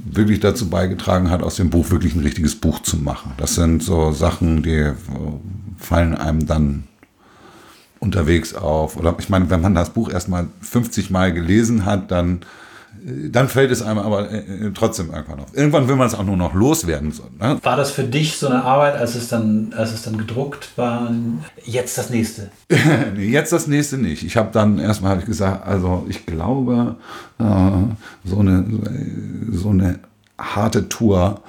wirklich 0.06 0.40
dazu 0.40 0.70
beigetragen 0.70 1.30
hat, 1.30 1.44
aus 1.44 1.56
dem 1.56 1.70
Buch 1.70 1.90
wirklich 1.90 2.16
ein 2.16 2.22
richtiges 2.22 2.56
Buch 2.56 2.82
zu 2.82 2.98
machen. 2.98 3.34
Das 3.38 3.56
sind 3.56 3.84
so 3.84 4.12
Sachen, 4.12 4.64
die 4.64 4.72
äh, 4.72 4.94
fallen 5.78 6.16
einem 6.16 6.46
dann 6.46 6.84
unterwegs 8.04 8.54
auf. 8.54 8.98
Oder 8.98 9.16
ich 9.18 9.30
meine, 9.30 9.50
wenn 9.50 9.62
man 9.62 9.74
das 9.74 9.92
Buch 9.92 10.12
erst 10.12 10.30
mal 10.30 10.48
50 10.62 11.10
Mal 11.10 11.34
gelesen 11.34 11.86
hat, 11.86 12.12
dann, 12.12 12.42
äh, 13.06 13.30
dann 13.30 13.48
fällt 13.48 13.72
es 13.72 13.82
einem 13.82 14.00
aber 14.00 14.30
äh, 14.30 14.72
trotzdem 14.76 15.12
irgendwann 15.12 15.40
auf. 15.40 15.56
Irgendwann 15.56 15.88
will 15.88 15.96
man 15.96 16.08
es 16.08 16.14
auch 16.14 16.26
nur 16.26 16.38
noch 16.38 16.54
loswerden. 16.54 17.12
So, 17.12 17.24
ne? 17.40 17.58
War 17.64 17.78
das 17.78 17.92
für 17.92 18.04
dich 18.04 18.38
so 18.38 18.48
eine 18.48 18.64
Arbeit, 18.64 18.96
als 18.96 19.16
es 19.16 19.30
dann, 19.30 19.74
als 19.76 19.94
es 19.94 20.04
dann 20.04 20.18
gedruckt 20.18 20.70
war? 20.76 21.12
Jetzt 21.64 21.98
das 21.98 22.10
nächste. 22.10 22.52
Nee, 23.16 23.30
jetzt 23.30 23.54
das 23.54 23.68
nächste 23.68 23.98
nicht. 23.98 24.24
Ich 24.24 24.38
habe 24.38 24.50
dann 24.52 24.80
erstmal 24.80 25.12
hab 25.12 25.20
ich 25.20 25.26
gesagt, 25.26 25.66
also 25.66 26.06
ich 26.10 26.26
glaube, 26.26 26.98
äh, 27.40 27.44
so, 28.26 28.40
eine, 28.40 28.66
so 29.52 29.70
eine 29.70 30.00
harte 30.38 30.90
Tour, 30.90 31.42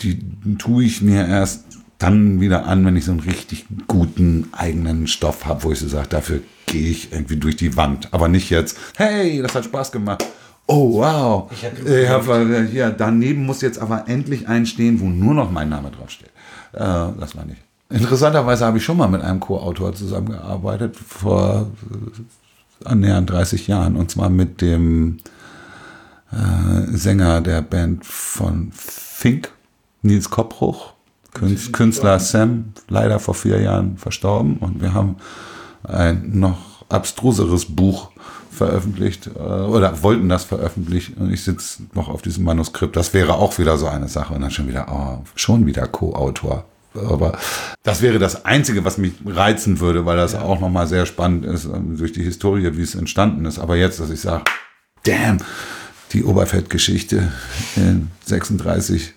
die 0.00 0.18
tue 0.58 0.84
ich 0.84 1.02
mir 1.02 1.26
erst 1.26 1.73
dann 1.98 2.40
wieder 2.40 2.66
an, 2.66 2.84
wenn 2.84 2.96
ich 2.96 3.04
so 3.04 3.12
einen 3.12 3.20
richtig 3.20 3.66
guten 3.86 4.48
eigenen 4.52 5.06
Stoff 5.06 5.46
habe, 5.46 5.62
wo 5.64 5.72
ich 5.72 5.78
so 5.80 5.88
sage, 5.88 6.08
dafür 6.08 6.40
gehe 6.66 6.88
ich 6.90 7.12
irgendwie 7.12 7.36
durch 7.36 7.56
die 7.56 7.76
Wand. 7.76 8.08
Aber 8.12 8.28
nicht 8.28 8.50
jetzt, 8.50 8.76
hey, 8.96 9.40
das 9.42 9.54
hat 9.54 9.64
Spaß 9.64 9.92
gemacht. 9.92 10.24
Oh, 10.66 10.94
wow. 10.94 11.50
Ich 11.52 11.64
hab- 11.64 11.78
Ich 11.86 12.08
hab, 12.08 12.26
äh, 12.28 12.66
hier, 12.66 12.90
daneben 12.90 13.44
muss 13.46 13.60
jetzt 13.60 13.78
aber 13.78 14.08
endlich 14.08 14.48
einstehen, 14.48 14.98
wo 15.00 15.06
nur 15.08 15.34
noch 15.34 15.50
mein 15.50 15.68
Name 15.68 15.90
draufsteht. 15.90 16.30
Äh, 16.72 16.78
das 16.80 17.36
war 17.36 17.44
nicht. 17.44 17.60
Interessanterweise 17.90 18.64
habe 18.64 18.78
ich 18.78 18.84
schon 18.84 18.96
mal 18.96 19.08
mit 19.08 19.20
einem 19.20 19.40
Co-Autor 19.40 19.94
zusammengearbeitet 19.94 20.96
vor 20.96 21.70
äh, 21.92 22.86
annähernd 22.88 23.28
30 23.30 23.66
Jahren 23.68 23.96
und 23.96 24.10
zwar 24.10 24.30
mit 24.30 24.60
dem 24.62 25.18
äh, 26.32 26.96
Sänger 26.96 27.40
der 27.42 27.62
Band 27.62 28.04
von 28.04 28.72
Fink, 28.72 29.50
Nils 30.02 30.30
Koppruch, 30.30 30.93
Künstler 31.34 32.18
Sam, 32.20 32.72
leider 32.88 33.18
vor 33.18 33.34
vier 33.34 33.60
Jahren 33.60 33.98
verstorben 33.98 34.56
und 34.58 34.80
wir 34.80 34.94
haben 34.94 35.16
ein 35.82 36.38
noch 36.38 36.84
abstruseres 36.88 37.66
Buch 37.66 38.10
veröffentlicht 38.50 39.28
äh, 39.34 39.38
oder 39.38 40.02
wollten 40.02 40.28
das 40.28 40.44
veröffentlichen 40.44 41.14
und 41.14 41.32
ich 41.32 41.42
sitze 41.42 41.82
noch 41.92 42.08
auf 42.08 42.22
diesem 42.22 42.44
Manuskript. 42.44 42.96
Das 42.96 43.12
wäre 43.12 43.34
auch 43.34 43.58
wieder 43.58 43.76
so 43.76 43.86
eine 43.86 44.08
Sache 44.08 44.32
und 44.32 44.40
dann 44.40 44.50
schon 44.50 44.68
wieder, 44.68 44.86
oh, 44.90 45.24
schon 45.34 45.66
wieder 45.66 45.86
Co-Autor. 45.86 46.64
Aber 46.94 47.36
das 47.82 48.02
wäre 48.02 48.20
das 48.20 48.44
Einzige, 48.44 48.84
was 48.84 48.98
mich 48.98 49.14
reizen 49.26 49.80
würde, 49.80 50.06
weil 50.06 50.16
das 50.16 50.36
auch 50.36 50.60
nochmal 50.60 50.86
sehr 50.86 51.06
spannend 51.06 51.44
ist 51.44 51.64
ähm, 51.64 51.96
durch 51.96 52.12
die 52.12 52.22
Historie, 52.22 52.76
wie 52.76 52.82
es 52.82 52.94
entstanden 52.94 53.44
ist. 53.46 53.58
Aber 53.58 53.76
jetzt, 53.76 53.98
dass 53.98 54.10
ich 54.10 54.20
sage, 54.20 54.44
damn, 55.02 55.38
die 56.12 56.22
Oberfett-Geschichte 56.22 57.32
in 57.74 58.10
36 58.24 59.14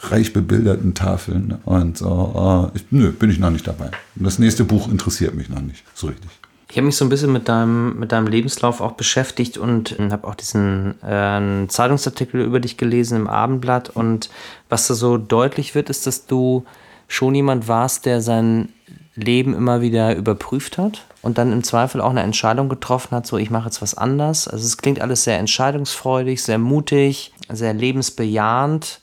reich 0.00 0.32
bebilderten 0.32 0.94
Tafeln 0.94 1.58
und 1.64 1.98
so, 1.98 2.70
äh, 2.74 2.76
ich, 2.76 2.86
nö, 2.90 3.12
bin 3.12 3.30
ich 3.30 3.38
noch 3.38 3.50
nicht 3.50 3.66
dabei. 3.66 3.90
Das 4.14 4.38
nächste 4.38 4.64
Buch 4.64 4.88
interessiert 4.88 5.34
mich 5.34 5.48
noch 5.48 5.60
nicht 5.60 5.84
so 5.94 6.08
richtig. 6.08 6.30
Ich 6.68 6.76
habe 6.76 6.86
mich 6.86 6.96
so 6.96 7.04
ein 7.04 7.08
bisschen 7.08 7.32
mit 7.32 7.48
deinem, 7.48 7.98
mit 7.98 8.12
deinem 8.12 8.26
Lebenslauf 8.26 8.80
auch 8.80 8.92
beschäftigt 8.92 9.56
und 9.56 9.96
habe 9.98 10.26
auch 10.26 10.34
diesen 10.34 11.00
äh, 11.02 11.66
Zeitungsartikel 11.68 12.42
über 12.42 12.60
dich 12.60 12.76
gelesen 12.76 13.16
im 13.16 13.28
Abendblatt. 13.28 13.90
Und 13.90 14.30
was 14.68 14.88
da 14.88 14.94
so 14.94 15.16
deutlich 15.16 15.74
wird, 15.74 15.90
ist, 15.90 16.06
dass 16.06 16.26
du 16.26 16.66
schon 17.08 17.34
jemand 17.34 17.68
warst, 17.68 18.04
der 18.04 18.20
sein 18.20 18.70
Leben 19.14 19.54
immer 19.54 19.80
wieder 19.80 20.14
überprüft 20.14 20.76
hat 20.76 21.06
und 21.22 21.38
dann 21.38 21.52
im 21.52 21.62
Zweifel 21.62 22.00
auch 22.00 22.10
eine 22.10 22.22
Entscheidung 22.22 22.68
getroffen 22.68 23.16
hat, 23.16 23.26
so 23.26 23.38
ich 23.38 23.50
mache 23.50 23.66
jetzt 23.66 23.80
was 23.80 23.94
anders. 23.94 24.46
Also 24.46 24.66
es 24.66 24.76
klingt 24.76 25.00
alles 25.00 25.24
sehr 25.24 25.38
entscheidungsfreudig, 25.38 26.42
sehr 26.42 26.58
mutig, 26.58 27.32
sehr 27.48 27.72
lebensbejahend. 27.72 29.00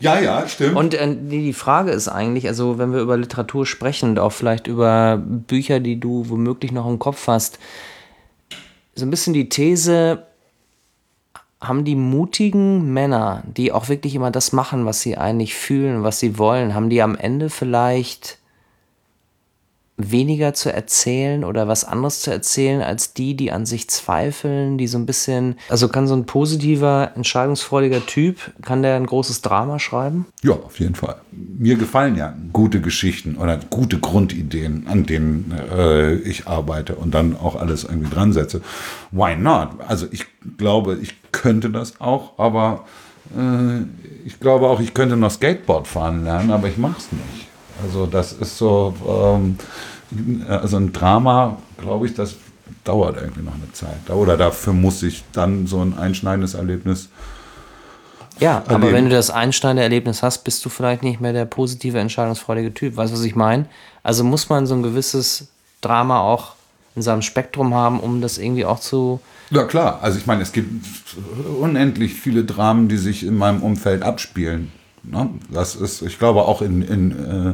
Ja, 0.00 0.18
ja, 0.18 0.48
stimmt. 0.48 0.76
Und 0.76 0.94
äh, 0.94 1.14
die 1.14 1.52
Frage 1.52 1.92
ist 1.92 2.08
eigentlich, 2.08 2.48
also 2.48 2.78
wenn 2.78 2.92
wir 2.92 3.00
über 3.00 3.16
Literatur 3.16 3.66
sprechen 3.66 4.18
auch 4.18 4.32
vielleicht 4.32 4.66
über 4.66 5.18
Bücher, 5.18 5.78
die 5.78 6.00
du 6.00 6.28
womöglich 6.28 6.72
noch 6.72 6.88
im 6.88 6.98
Kopf 6.98 7.26
hast, 7.26 7.58
so 8.94 9.04
ein 9.04 9.10
bisschen 9.10 9.34
die 9.34 9.48
These, 9.48 10.26
haben 11.60 11.84
die 11.84 11.96
mutigen 11.96 12.92
Männer, 12.92 13.42
die 13.44 13.72
auch 13.72 13.88
wirklich 13.88 14.14
immer 14.14 14.30
das 14.30 14.52
machen, 14.52 14.86
was 14.86 15.02
sie 15.02 15.18
eigentlich 15.18 15.54
fühlen, 15.54 16.02
was 16.02 16.18
sie 16.18 16.38
wollen, 16.38 16.74
haben 16.74 16.88
die 16.88 17.02
am 17.02 17.16
Ende 17.16 17.50
vielleicht 17.50 18.39
weniger 20.02 20.54
zu 20.54 20.72
erzählen 20.72 21.44
oder 21.44 21.68
was 21.68 21.84
anderes 21.84 22.20
zu 22.20 22.30
erzählen 22.30 22.82
als 22.82 23.14
die, 23.14 23.34
die 23.34 23.52
an 23.52 23.66
sich 23.66 23.88
zweifeln, 23.88 24.78
die 24.78 24.86
so 24.86 24.98
ein 24.98 25.06
bisschen, 25.06 25.56
also 25.68 25.88
kann 25.88 26.06
so 26.06 26.14
ein 26.14 26.26
positiver, 26.26 27.12
entscheidungsfreudiger 27.14 28.04
Typ, 28.06 28.38
kann 28.62 28.82
der 28.82 28.96
ein 28.96 29.06
großes 29.06 29.42
Drama 29.42 29.78
schreiben? 29.78 30.26
Ja, 30.42 30.52
auf 30.52 30.80
jeden 30.80 30.94
Fall. 30.94 31.16
Mir 31.32 31.76
gefallen 31.76 32.16
ja 32.16 32.34
gute 32.52 32.80
Geschichten 32.80 33.36
oder 33.36 33.58
gute 33.70 33.98
Grundideen, 33.98 34.86
an 34.88 35.04
denen 35.04 35.54
äh, 35.72 36.14
ich 36.16 36.46
arbeite 36.46 36.96
und 36.96 37.14
dann 37.14 37.36
auch 37.36 37.56
alles 37.56 37.84
irgendwie 37.84 38.10
dran 38.10 38.32
setze. 38.32 38.62
Why 39.10 39.36
not? 39.36 39.70
Also 39.86 40.06
ich 40.10 40.26
glaube, 40.56 40.98
ich 41.00 41.14
könnte 41.32 41.70
das 41.70 42.00
auch, 42.00 42.38
aber 42.38 42.84
äh, 43.36 43.82
ich 44.24 44.40
glaube 44.40 44.68
auch, 44.68 44.80
ich 44.80 44.94
könnte 44.94 45.16
noch 45.16 45.30
Skateboard 45.30 45.86
fahren 45.86 46.24
lernen, 46.24 46.50
aber 46.50 46.68
ich 46.68 46.78
mache 46.78 46.98
es 46.98 47.12
nicht. 47.12 47.49
Also 47.82 48.06
das 48.06 48.32
ist 48.32 48.58
so, 48.58 48.94
ähm, 49.34 49.58
also 50.48 50.76
ein 50.76 50.92
Drama, 50.92 51.56
glaube 51.78 52.06
ich, 52.06 52.14
das 52.14 52.36
dauert 52.84 53.16
irgendwie 53.20 53.42
noch 53.42 53.54
eine 53.54 53.70
Zeit. 53.72 54.10
Oder 54.10 54.36
dafür 54.36 54.72
muss 54.72 55.02
ich 55.02 55.24
dann 55.32 55.66
so 55.66 55.80
ein 55.80 55.96
einschneidendes 55.96 56.54
Erlebnis 56.54 57.08
Ja, 58.38 58.58
aber 58.66 58.72
erleben. 58.74 58.92
wenn 58.94 59.04
du 59.04 59.10
das 59.10 59.30
einschneidende 59.30 59.82
Erlebnis 59.82 60.22
hast, 60.22 60.44
bist 60.44 60.64
du 60.64 60.68
vielleicht 60.68 61.02
nicht 61.02 61.20
mehr 61.20 61.32
der 61.32 61.44
positive, 61.44 61.98
entscheidungsfreudige 61.98 62.72
Typ. 62.72 62.96
Weißt 62.96 63.12
du, 63.12 63.16
was 63.18 63.24
ich 63.24 63.36
meine? 63.36 63.66
Also 64.02 64.24
muss 64.24 64.48
man 64.48 64.66
so 64.66 64.74
ein 64.74 64.82
gewisses 64.82 65.48
Drama 65.80 66.20
auch 66.20 66.54
in 66.96 67.02
seinem 67.02 67.22
Spektrum 67.22 67.74
haben, 67.74 68.00
um 68.00 68.20
das 68.20 68.38
irgendwie 68.38 68.64
auch 68.64 68.80
zu. 68.80 69.20
Ja 69.50 69.64
klar, 69.64 69.98
also 70.02 70.18
ich 70.18 70.26
meine, 70.26 70.42
es 70.42 70.52
gibt 70.52 70.68
unendlich 71.60 72.14
viele 72.14 72.44
Dramen, 72.44 72.88
die 72.88 72.96
sich 72.96 73.24
in 73.26 73.36
meinem 73.36 73.62
Umfeld 73.62 74.02
abspielen. 74.02 74.72
Ne? 75.02 75.30
Das 75.50 75.74
ist, 75.76 76.02
ich 76.02 76.18
glaube, 76.18 76.42
auch 76.42 76.62
in, 76.62 76.82
in, 76.82 77.10
äh, 77.12 77.50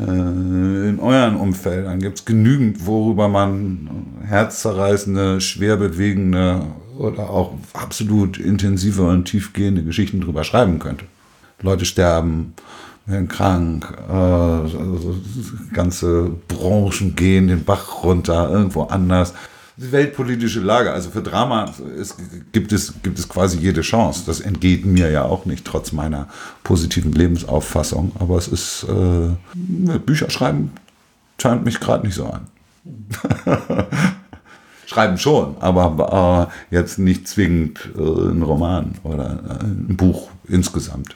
äh, 0.00 0.88
in 0.88 0.98
euren 1.00 1.36
Umfeldern 1.36 2.00
gibt 2.00 2.18
es 2.20 2.24
genügend, 2.24 2.86
worüber 2.86 3.28
man 3.28 3.90
herzzerreißende, 4.26 5.40
schwer 5.40 5.76
bewegende 5.76 6.62
oder 6.98 7.30
auch 7.30 7.54
absolut 7.72 8.38
intensive 8.38 9.02
und 9.02 9.24
tiefgehende 9.24 9.82
Geschichten 9.82 10.20
drüber 10.20 10.44
schreiben 10.44 10.78
könnte. 10.78 11.06
Leute 11.62 11.84
sterben, 11.84 12.54
werden 13.06 13.28
krank, 13.28 13.92
äh, 14.08 14.12
also 14.12 15.16
ganze 15.72 16.30
Branchen 16.48 17.16
gehen 17.16 17.48
den 17.48 17.64
Bach 17.64 18.04
runter, 18.04 18.50
irgendwo 18.50 18.84
anders. 18.84 19.34
Weltpolitische 19.82 20.60
Lage, 20.60 20.92
also 20.92 21.10
für 21.10 21.22
Drama 21.22 21.72
ist, 21.96 22.16
gibt, 22.52 22.72
es, 22.72 22.94
gibt 23.02 23.18
es 23.18 23.28
quasi 23.28 23.58
jede 23.58 23.80
Chance. 23.80 24.24
Das 24.26 24.40
entgeht 24.40 24.84
mir 24.84 25.10
ja 25.10 25.24
auch 25.24 25.46
nicht, 25.46 25.64
trotz 25.64 25.92
meiner 25.92 26.28
positiven 26.64 27.12
Lebensauffassung. 27.12 28.12
Aber 28.18 28.36
es 28.36 28.48
ist, 28.48 28.84
äh, 28.84 29.98
Bücher 29.98 30.28
schreiben 30.28 30.72
scheint 31.40 31.64
mich 31.64 31.80
gerade 31.80 32.06
nicht 32.06 32.14
so 32.14 32.26
an. 32.26 32.46
Schreiben 34.86 35.18
schon, 35.18 35.56
aber 35.60 36.50
äh, 36.70 36.74
jetzt 36.74 36.98
nicht 36.98 37.28
zwingend 37.28 37.90
äh, 37.96 38.00
ein 38.00 38.42
Roman 38.42 38.96
oder 39.04 39.60
äh, 39.60 39.64
ein 39.64 39.96
Buch 39.96 40.30
insgesamt. 40.48 41.14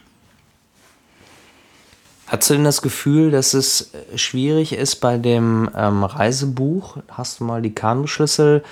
Hast 2.27 2.49
du 2.49 2.55
denn 2.55 2.65
das 2.65 2.81
Gefühl, 2.81 3.31
dass 3.31 3.55
es 3.55 3.93
äh, 3.93 4.19
schwierig 4.19 4.73
ist 4.73 4.97
bei 4.97 5.19
dem 5.19 5.71
ähm, 5.77 6.05
Reisebuch? 6.05 6.97
Hast 7.09 7.41
du 7.41 7.45
mal 7.45 7.61
die 7.61 7.75
Kahnbeschlüssel 7.75 8.65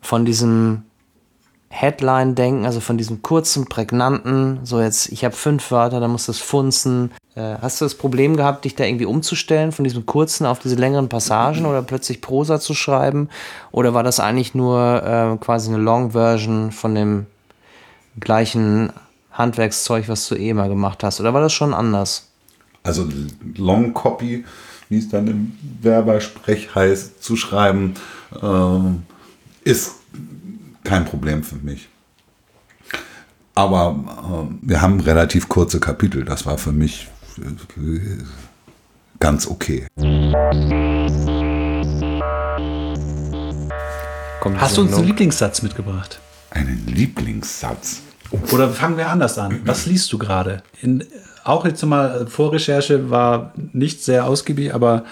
von 0.00 0.24
diesem 0.24 0.82
Headline-Denken, 1.68 2.64
also 2.64 2.80
von 2.80 2.96
diesem 2.96 3.20
kurzen, 3.20 3.66
prägnanten, 3.66 4.60
so 4.62 4.80
jetzt, 4.80 5.10
ich 5.10 5.24
habe 5.24 5.34
fünf 5.34 5.70
Wörter, 5.70 6.00
da 6.00 6.08
muss 6.08 6.26
das 6.26 6.38
funzen. 6.38 7.12
Äh, 7.34 7.56
hast 7.60 7.80
du 7.80 7.84
das 7.84 7.94
Problem 7.94 8.36
gehabt, 8.36 8.64
dich 8.64 8.76
da 8.76 8.84
irgendwie 8.84 9.04
umzustellen, 9.04 9.72
von 9.72 9.84
diesem 9.84 10.06
kurzen 10.06 10.46
auf 10.46 10.58
diese 10.58 10.76
längeren 10.76 11.10
Passagen 11.10 11.66
oder 11.66 11.82
plötzlich 11.82 12.22
Prosa 12.22 12.60
zu 12.60 12.72
schreiben? 12.72 13.28
Oder 13.72 13.92
war 13.92 14.04
das 14.04 14.20
eigentlich 14.20 14.54
nur 14.54 15.02
äh, 15.02 15.36
quasi 15.44 15.68
eine 15.68 15.82
Long-Version 15.82 16.72
von 16.72 16.94
dem 16.94 17.26
gleichen 18.18 18.90
Handwerkszeug, 19.32 20.08
was 20.08 20.28
du 20.28 20.34
eh 20.34 20.54
mal 20.54 20.70
gemacht 20.70 21.04
hast? 21.04 21.20
Oder 21.20 21.34
war 21.34 21.42
das 21.42 21.52
schon 21.52 21.74
anders? 21.74 22.25
Also 22.86 23.08
Long 23.56 23.92
Copy, 23.92 24.44
wie 24.88 24.98
es 24.98 25.08
dann 25.08 25.26
im 25.26 25.52
Werbersprech 25.82 26.74
heißt, 26.74 27.22
zu 27.22 27.36
schreiben, 27.36 27.94
äh, 28.40 29.68
ist 29.68 29.96
kein 30.84 31.04
Problem 31.04 31.42
für 31.42 31.56
mich. 31.56 31.88
Aber 33.54 33.96
äh, 34.06 34.68
wir 34.68 34.82
haben 34.82 35.00
relativ 35.00 35.48
kurze 35.48 35.80
Kapitel. 35.80 36.24
Das 36.24 36.46
war 36.46 36.58
für 36.58 36.72
mich 36.72 37.08
äh, 37.38 38.22
ganz 39.18 39.46
okay. 39.46 39.86
Kommt 44.40 44.60
Hast 44.60 44.76
du 44.76 44.82
uns 44.82 44.94
einen 44.94 45.06
Lieblingssatz 45.06 45.62
mitgebracht? 45.62 46.20
Einen 46.50 46.86
Lieblingssatz? 46.86 48.02
Oder 48.52 48.68
fangen 48.70 48.96
wir 48.96 49.08
anders 49.08 49.38
an. 49.38 49.60
Was 49.64 49.86
liest 49.86 50.12
du 50.12 50.18
gerade? 50.18 50.62
Auch 51.44 51.64
jetzt 51.64 51.84
mal 51.84 52.26
Vorrecherche 52.26 53.10
war 53.10 53.52
nicht 53.72 54.02
sehr 54.02 54.26
ausgiebig, 54.26 54.74
aber 54.74 55.04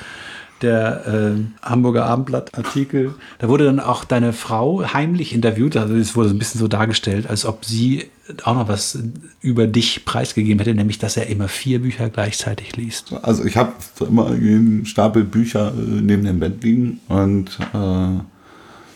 der 0.63 1.07
äh, 1.07 1.31
Hamburger 1.63 2.07
Abendblatt-Artikel, 2.07 3.15
da 3.39 3.49
wurde 3.49 3.65
dann 3.67 3.81
auch 3.81 4.05
deine 4.05 4.33
Frau 4.33 4.83
heimlich 4.93 5.35
interviewt. 5.35 5.77
Also 5.77 5.95
es 5.95 6.17
wurde 6.17 6.31
ein 6.31 6.39
bisschen 6.39 6.59
so 6.59 6.69
dargestellt, 6.69 7.29
als 7.29 7.45
ob 7.45 7.65
sie 7.65 8.11
auch 8.45 8.55
noch 8.55 8.69
was 8.69 8.99
über 9.41 9.67
dich 9.67 10.05
preisgegeben 10.05 10.59
hätte, 10.59 10.75
nämlich 10.75 10.99
dass 10.99 11.17
er 11.17 11.27
immer 11.27 11.49
vier 11.49 11.83
Bücher 11.83 12.09
gleichzeitig 12.09 12.77
liest. 12.77 13.13
Also 13.23 13.45
ich 13.45 13.57
habe 13.57 13.73
immer 14.01 14.29
einen 14.29 14.87
Stapel 14.87 15.25
Bücher 15.25 15.69
äh, 15.69 16.01
neben 16.01 16.25
dem 16.25 16.41
Bett 16.41 16.63
liegen 16.65 17.01
und 17.09 17.59
äh, 17.75 18.21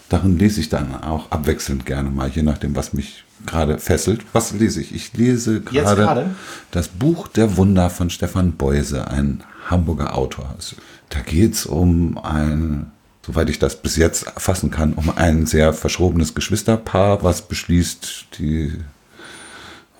darin 0.09 0.39
lese 0.39 0.61
ich 0.61 0.69
dann 0.71 1.03
auch 1.03 1.31
abwechselnd 1.31 1.85
gerne 1.85 2.11
mal, 2.11 2.31
je 2.31 2.43
nachdem, 2.43 2.75
was 2.75 2.95
mich 2.95 3.25
gerade 3.47 3.79
fesselt. 3.79 4.23
Was 4.33 4.53
lese 4.53 4.81
ich? 4.81 4.95
Ich 4.95 5.13
lese 5.15 5.61
gerade 5.61 6.31
das 6.71 6.89
Buch 6.89 7.29
der 7.29 7.57
Wunder 7.57 7.91
von 7.91 8.11
Stefan 8.11 8.53
Beuse, 8.53 9.09
ein 9.09 9.43
Hamburger 9.69 10.17
Autor. 10.17 10.51
Also, 10.57 10.77
da 11.09 11.21
geht 11.21 11.55
es 11.55 11.67
um 11.67 12.19
ein, 12.19 12.91
soweit 13.27 13.49
ich 13.51 13.59
das 13.59 13.81
bis 13.81 13.97
jetzt 13.97 14.27
erfassen 14.27 14.71
kann, 14.71 14.93
um 14.95 15.11
ein 15.17 15.47
sehr 15.47 15.73
verschrobenes 15.73 16.35
Geschwisterpaar, 16.35 17.23
was 17.23 17.43
beschließt, 17.43 18.27
die 18.39 18.73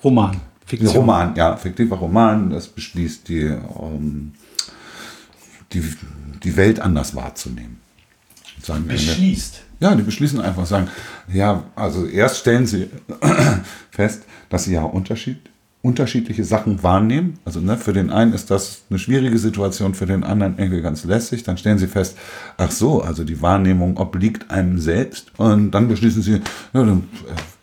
Roman. 0.03 0.41
Fiktion. 0.65 0.95
Roman, 0.95 1.35
ja, 1.35 1.57
fiktiver 1.57 1.95
Roman, 1.95 2.51
das 2.51 2.67
beschließt, 2.67 3.27
die, 3.27 3.49
um, 3.49 4.33
die, 5.73 5.83
die 6.43 6.55
Welt 6.55 6.79
anders 6.79 7.15
wahrzunehmen. 7.15 7.77
Sagen 8.61 8.87
beschließt. 8.87 9.61
Ja, 9.79 9.95
die 9.95 10.03
beschließen 10.03 10.41
einfach, 10.41 10.65
sagen, 10.65 10.89
ja, 11.31 11.63
also 11.75 12.05
erst 12.05 12.39
stellen 12.39 12.65
sie 12.67 12.89
fest, 13.91 14.23
dass 14.49 14.65
sie 14.65 14.73
ja 14.73 14.83
Unterschied, 14.83 15.37
unterschiedliche 15.81 16.43
Sachen 16.43 16.83
wahrnehmen. 16.83 17.39
Also 17.45 17.61
ne, 17.61 17.77
für 17.77 17.93
den 17.93 18.09
einen 18.09 18.33
ist 18.33 18.51
das 18.51 18.81
eine 18.89 18.99
schwierige 18.99 19.37
Situation, 19.37 19.93
für 19.93 20.05
den 20.05 20.25
anderen 20.25 20.57
irgendwie 20.57 20.81
ganz 20.81 21.05
lässig. 21.05 21.43
Dann 21.43 21.57
stellen 21.57 21.77
sie 21.77 21.87
fest, 21.87 22.17
ach 22.57 22.71
so, 22.71 23.01
also 23.01 23.23
die 23.23 23.41
Wahrnehmung 23.41 23.95
obliegt 23.95 24.51
einem 24.51 24.79
selbst. 24.79 25.31
Und 25.37 25.71
dann 25.71 25.87
beschließen 25.87 26.21
sie, 26.21 26.41
ja, 26.73 26.83
dann 26.83 27.03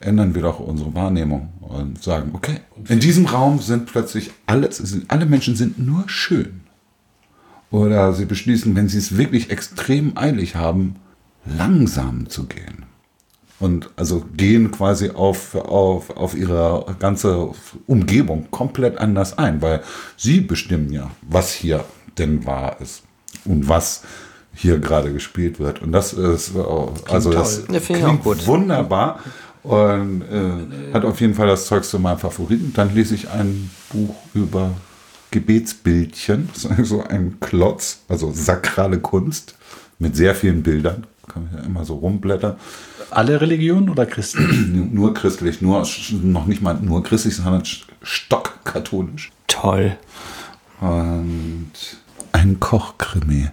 ändern 0.01 0.35
wir 0.35 0.43
doch 0.43 0.61
unsere 0.61 0.95
Wahrnehmung 0.95 1.53
und 1.61 2.03
sagen, 2.03 2.31
okay, 2.33 2.61
in 2.89 3.01
diesem 3.01 3.27
Raum 3.27 3.61
sind 3.61 3.87
plötzlich 3.87 4.31
alles, 4.47 4.83
alle 5.09 5.27
Menschen 5.27 5.55
sind 5.55 5.79
nur 5.79 6.05
schön. 6.09 6.63
Oder 7.71 8.13
sie 8.13 8.27
beschließen, 8.27 8.77
wenn 8.77 8.89
sie 8.89 8.99
es 8.99 9.17
wirklich 9.17 9.51
extrem 9.51 10.17
eilig 10.17 10.55
haben, 10.57 10.97
langsam 11.45 12.29
zu 12.29 12.47
gehen. 12.47 12.85
Und 13.59 13.91
also 13.97 14.25
gehen 14.37 14.71
quasi 14.71 15.11
auf, 15.11 15.55
auf, 15.55 16.11
auf 16.11 16.37
ihre 16.37 16.95
ganze 16.99 17.51
Umgebung 17.87 18.51
komplett 18.51 18.99
anders 18.99 19.39
ein, 19.39 19.63
weil 19.63 19.83
sie 20.17 20.41
bestimmen 20.43 20.93
ja, 20.93 21.11
was 21.23 21.53
hier 21.53 21.85
denn 22.19 22.45
wahr 22.45 22.77
ist 22.81 23.03
und 23.47 23.69
was 23.69 24.03
hier 24.55 24.79
gerade 24.79 25.13
gespielt 25.13 25.59
wird. 25.59 25.81
Und 25.81 25.93
das 25.93 26.13
ist 26.13 26.53
also 27.09 27.31
das 27.31 27.67
klingt 27.67 28.25
wunderbar 28.25 29.21
und 29.63 30.23
äh, 30.23 30.93
hat 30.93 31.05
auf 31.05 31.21
jeden 31.21 31.35
Fall 31.35 31.47
das 31.47 31.67
Zeug 31.67 31.85
zu 31.85 31.99
meinem 31.99 32.19
Favoriten. 32.19 32.73
Dann 32.75 32.95
lese 32.95 33.15
ich 33.15 33.31
ein 33.31 33.71
Buch 33.91 34.15
über 34.35 34.73
Gebetsbildchen, 35.31 36.51
so 36.55 37.03
ein 37.03 37.39
Klotz, 37.41 38.01
also 38.09 38.33
sakrale 38.33 38.99
Kunst 38.99 39.55
mit 39.99 40.17
sehr 40.17 40.35
vielen 40.35 40.63
Bildern 40.63 41.07
kann 41.37 41.49
ich 41.51 41.59
ja 41.59 41.65
immer 41.65 41.85
so 41.85 41.97
rumblättern. 41.97 42.57
Alle 43.11 43.41
Religionen 43.41 43.91
oder 43.91 44.07
christlich? 44.07 44.47
nur 44.73 45.15
christlich, 45.15 45.61
nur 45.61 45.87
noch 46.23 46.47
nicht 46.47 46.63
mal 46.63 46.75
nur 46.75 47.03
christlich, 47.03 47.37
sondern 47.37 47.63
stockkatholisch. 48.03 49.31
Toll. 49.47 49.97
Und 50.81 51.73
ein 52.33 52.61
Kochkrimi. 52.61 53.49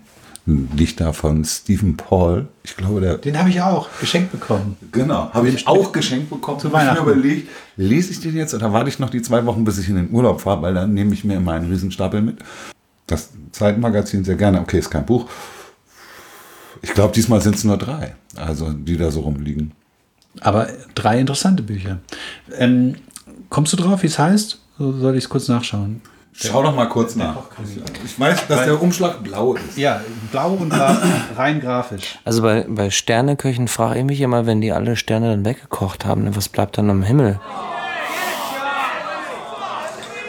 Liegt 0.46 1.00
da 1.00 1.14
von 1.14 1.46
Stephen 1.46 1.96
Paul. 1.96 2.48
Ich 2.64 2.76
glaube, 2.76 3.00
der. 3.00 3.18
Den 3.18 3.40
habe 3.40 3.50
ich 3.50 3.62
auch 3.62 3.88
geschenkt 4.02 4.34
bekommen. 4.34 4.76
Genau, 4.92 5.32
habe 5.34 5.48
ich 5.48 5.66
auch 5.68 5.94
geschenkt 5.94 6.30
bekommen. 6.30 6.60
Zu 6.60 6.74
Weihnachten. 6.74 6.98
Ich 6.98 7.06
mir 7.06 7.12
überlegt, 7.14 7.50
lese 7.78 8.12
ich 8.12 8.20
den 8.20 8.36
jetzt 8.36 8.54
oder 8.54 8.74
warte 8.74 8.90
ich 8.90 9.00
noch 9.00 9.10
die 9.10 9.22
zwei 9.22 9.46
Wochen, 9.46 9.64
bis 9.64 9.78
ich 9.78 9.88
in 9.88 9.96
den 9.96 10.12
Urlaub 10.12 10.42
fahre, 10.42 10.62
weil 10.62 10.74
dann 10.74 10.94
nehme 10.94 11.14
ich 11.14 11.24
mir 11.24 11.38
immer 11.38 11.54
einen 11.54 11.72
Riesenstapel 11.72 12.22
mit. 12.22 12.40
Das 13.08 13.30
Zeitmagazin 13.54 14.26
sehr 14.26 14.36
gerne. 14.36 14.60
Okay, 14.60 14.80
ist 14.80 14.90
kein 14.90 15.06
Buch. 15.06 15.30
Ich 16.82 16.94
glaube, 16.94 17.14
diesmal 17.14 17.40
sind 17.40 17.56
es 17.56 17.64
nur 17.64 17.78
drei, 17.78 18.16
also 18.36 18.74
die 18.74 18.98
da 18.98 19.12
so 19.12 19.22
rumliegen. 19.22 19.72
Aber 20.42 20.68
drei 20.94 21.22
interessante 21.22 21.64
Bücher. 21.64 22.00
Ähm, 22.58 22.96
kommst 23.50 23.72
du 23.72 23.78
drauf, 23.78 24.04
wie 24.04 24.08
es 24.08 24.20
heißt? 24.20 24.60
So 24.78 24.92
soll 24.92 25.16
ich 25.16 25.24
es 25.24 25.30
kurz 25.30 25.48
nachschauen? 25.48 26.02
Schau 26.36 26.64
doch 26.64 26.76
mal 26.76 26.90
kurz 26.90 27.16
nach. 27.16 27.36
Ich 28.04 28.20
weiß, 28.20 28.48
dass 28.48 28.66
der 28.66 28.82
Umschlag 28.82 29.24
blau 29.24 29.54
ist. 29.54 29.78
Ja, 29.78 30.02
blau 30.32 30.54
und 30.54 30.72
rein 31.38 31.62
grafisch. 31.62 32.18
Also 32.26 32.42
bei, 32.42 32.66
bei 32.68 32.90
Sterneköchen 32.90 33.68
frage 33.68 34.00
ich 34.00 34.06
mich 34.06 34.22
immer, 34.22 34.46
wenn 34.46 34.60
die 34.60 34.72
alle 34.72 34.96
Sterne 34.96 35.30
dann 35.30 35.46
weggekocht 35.46 36.06
haben, 36.06 36.24
ne, 36.24 36.36
was 36.36 36.50
bleibt 36.50 36.78
dann 36.78 36.90
am 36.90 37.04
Himmel? 37.04 37.40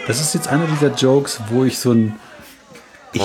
Das 0.06 0.20
ist 0.20 0.34
jetzt 0.34 0.48
einer 0.48 0.66
dieser 0.66 0.92
Jokes, 0.94 1.40
wo 1.48 1.64
ich 1.64 1.78
so 1.78 1.92
ein 1.92 2.14
ich, 3.14 3.22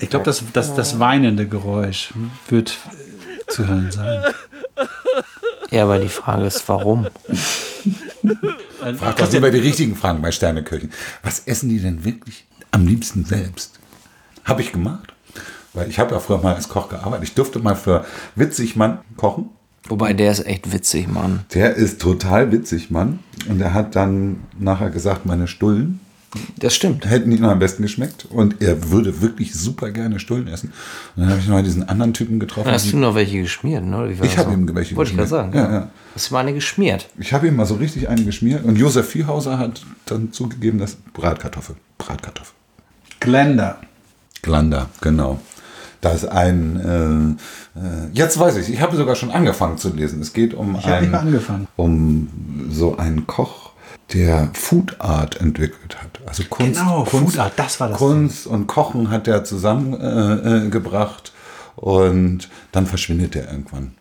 ich 0.00 0.10
glaube, 0.10 0.24
das, 0.24 0.42
das, 0.52 0.74
das 0.74 0.98
weinende 0.98 1.46
Geräusch 1.46 2.12
wird 2.48 2.76
zu 3.46 3.66
hören 3.68 3.90
sein. 3.92 4.24
Ja, 5.70 5.84
aber 5.84 6.00
die 6.00 6.08
Frage 6.08 6.44
ist, 6.46 6.68
warum? 6.68 7.06
Frag 8.98 9.16
doch 9.16 9.32
lieber 9.32 9.50
die 9.50 9.58
richtigen 9.58 9.96
Fragen 9.96 10.22
bei 10.22 10.32
Sterneköchen. 10.32 10.90
Was 11.22 11.40
essen 11.40 11.68
die 11.68 11.80
denn 11.80 12.04
wirklich 12.04 12.46
am 12.70 12.86
liebsten 12.86 13.24
selbst? 13.24 13.78
Habe 14.44 14.62
ich 14.62 14.72
gemacht. 14.72 15.12
Weil 15.72 15.88
ich 15.88 15.98
habe 15.98 16.14
ja 16.14 16.20
früher 16.20 16.38
mal 16.38 16.54
als 16.54 16.68
Koch 16.68 16.88
gearbeitet. 16.88 17.28
Ich 17.28 17.34
durfte 17.34 17.60
mal 17.60 17.76
für 17.76 18.04
Witzigmann 18.34 18.98
kochen. 19.16 19.50
Wobei 19.88 20.12
der 20.12 20.32
ist 20.32 20.46
echt 20.46 20.72
witzig, 20.72 21.08
Mann. 21.08 21.44
Der 21.54 21.74
ist 21.74 22.00
total 22.00 22.52
witzig, 22.52 22.90
Mann. 22.90 23.20
Und 23.48 23.60
er 23.60 23.72
hat 23.72 23.96
dann 23.96 24.40
nachher 24.58 24.90
gesagt, 24.90 25.26
meine 25.26 25.46
Stullen, 25.46 26.00
das 26.56 26.74
stimmt. 26.74 27.08
Hätten 27.08 27.32
ihm 27.32 27.44
am 27.44 27.58
besten 27.58 27.82
geschmeckt. 27.82 28.26
Und 28.26 28.62
er 28.62 28.90
würde 28.90 29.20
wirklich 29.20 29.54
super 29.54 29.90
gerne 29.90 30.20
Stullen 30.20 30.46
essen. 30.48 30.72
Und 31.16 31.22
dann 31.22 31.30
habe 31.30 31.40
ich 31.40 31.48
noch 31.48 31.60
diesen 31.62 31.88
anderen 31.88 32.14
Typen 32.14 32.38
getroffen. 32.38 32.66
Dann 32.66 32.74
hast 32.74 32.92
du 32.92 32.96
noch 32.96 33.14
welche 33.14 33.42
geschmiert, 33.42 33.84
ne? 33.84 34.12
Ich 34.22 34.38
habe 34.38 34.52
ihm 34.52 34.74
welche 34.74 34.96
Wollte 34.96 35.12
geschmiert. 35.12 35.30
Wollte 35.30 35.46
ich 35.46 35.52
gerade 35.52 35.52
sagen. 35.52 35.56
Ja, 35.56 35.72
ja. 35.72 35.90
Hast 36.14 36.30
du 36.30 36.34
mal 36.34 36.40
eine 36.40 36.54
geschmiert? 36.54 37.08
Ich 37.18 37.32
habe 37.32 37.48
ihm 37.48 37.56
mal 37.56 37.66
so 37.66 37.74
richtig 37.74 38.08
eine 38.08 38.24
geschmiert. 38.24 38.64
Und 38.64 38.76
Josef 38.76 39.08
Viehhauser 39.08 39.58
hat 39.58 39.82
dann 40.06 40.32
zugegeben, 40.32 40.78
dass 40.78 40.96
Bratkartoffel. 41.12 41.76
Bratkartoffel. 41.98 42.54
Glenda. 43.18 43.78
Glander, 44.42 44.88
genau. 45.00 45.40
Da 46.00 46.12
ist 46.12 46.24
ein, 46.24 47.36
äh, 47.76 47.78
äh, 47.78 48.08
jetzt 48.14 48.38
weiß 48.38 48.56
ich, 48.56 48.72
ich 48.72 48.80
habe 48.80 48.96
sogar 48.96 49.16
schon 49.16 49.30
angefangen 49.30 49.76
zu 49.76 49.94
lesen. 49.94 50.22
Es 50.22 50.32
geht 50.32 50.54
um 50.54 50.76
Ich 50.76 50.86
einen, 50.86 51.38
um 51.76 52.28
so 52.70 52.96
einen 52.96 53.26
Koch, 53.26 53.72
der 54.12 54.50
Food 54.54 55.00
Art 55.00 55.40
entwickelt 55.40 55.96
hat. 56.02 56.20
Also 56.26 56.44
Kunst, 56.48 56.78
Genau, 56.80 57.04
Kunst, 57.04 57.34
Food 57.34 57.38
Art, 57.40 57.52
das 57.56 57.80
war 57.80 57.88
das. 57.88 57.98
Kunst 57.98 58.46
und 58.46 58.66
Kochen 58.66 59.10
hat 59.10 59.28
er 59.28 59.44
zusammengebracht 59.44 61.32
äh, 61.76 61.80
äh, 61.80 61.84
und 61.84 62.48
dann 62.72 62.86
verschwindet 62.86 63.36
er 63.36 63.50
irgendwann. 63.50 63.92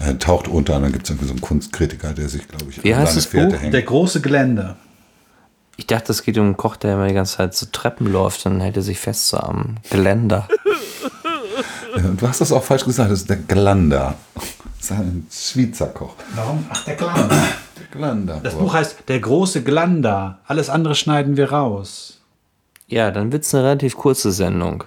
Er 0.00 0.18
taucht 0.18 0.46
unter 0.48 0.76
und 0.76 0.82
dann 0.82 0.92
gibt 0.92 1.04
es 1.04 1.10
irgendwie 1.10 1.26
so 1.26 1.32
einen 1.32 1.40
Kunstkritiker, 1.40 2.12
der 2.12 2.28
sich, 2.28 2.46
glaube 2.46 2.66
ich, 2.70 2.82
Wie 2.84 2.94
an 2.94 3.00
heißt 3.00 3.12
seine 3.12 3.22
das 3.22 3.26
Fährte 3.26 3.54
Buch? 3.56 3.62
hängt. 3.62 3.74
Der 3.74 3.82
große 3.82 4.20
Glenda. 4.20 4.76
Ich 5.76 5.86
dachte, 5.86 6.12
es 6.12 6.22
geht 6.22 6.38
um 6.38 6.44
einen 6.44 6.56
Koch, 6.56 6.76
der 6.76 6.94
immer 6.94 7.06
die 7.08 7.14
ganze 7.14 7.36
Zeit 7.36 7.54
so 7.54 7.66
Treppen 7.70 8.10
läuft 8.10 8.44
und 8.46 8.60
hält 8.60 8.76
er 8.76 8.82
sich 8.82 8.98
fest 8.98 9.28
so 9.28 9.38
am 9.38 9.76
Geländer. 9.90 10.48
Du 12.16 12.28
hast 12.28 12.40
das 12.40 12.52
auch 12.52 12.62
falsch 12.62 12.84
gesagt, 12.84 13.10
das 13.10 13.20
ist 13.20 13.30
der 13.30 13.36
Glander. 13.36 14.14
Ein 14.90 15.26
Schweizer 15.30 15.88
Koch. 15.88 16.14
Warum? 16.34 16.64
Ach, 16.68 16.84
der 16.84 16.96
Glanda. 16.96 17.36
Glander. 17.90 18.40
Das 18.42 18.54
Buch 18.54 18.74
heißt 18.74 18.96
Der 19.08 19.20
große 19.20 19.62
Glanda. 19.62 20.38
Alles 20.46 20.68
andere 20.68 20.94
schneiden 20.94 21.36
wir 21.36 21.52
raus. 21.52 22.20
Ja, 22.86 23.10
dann 23.10 23.32
wird 23.32 23.44
es 23.44 23.54
eine 23.54 23.64
relativ 23.64 23.96
kurze 23.96 24.30
Sendung. 24.32 24.84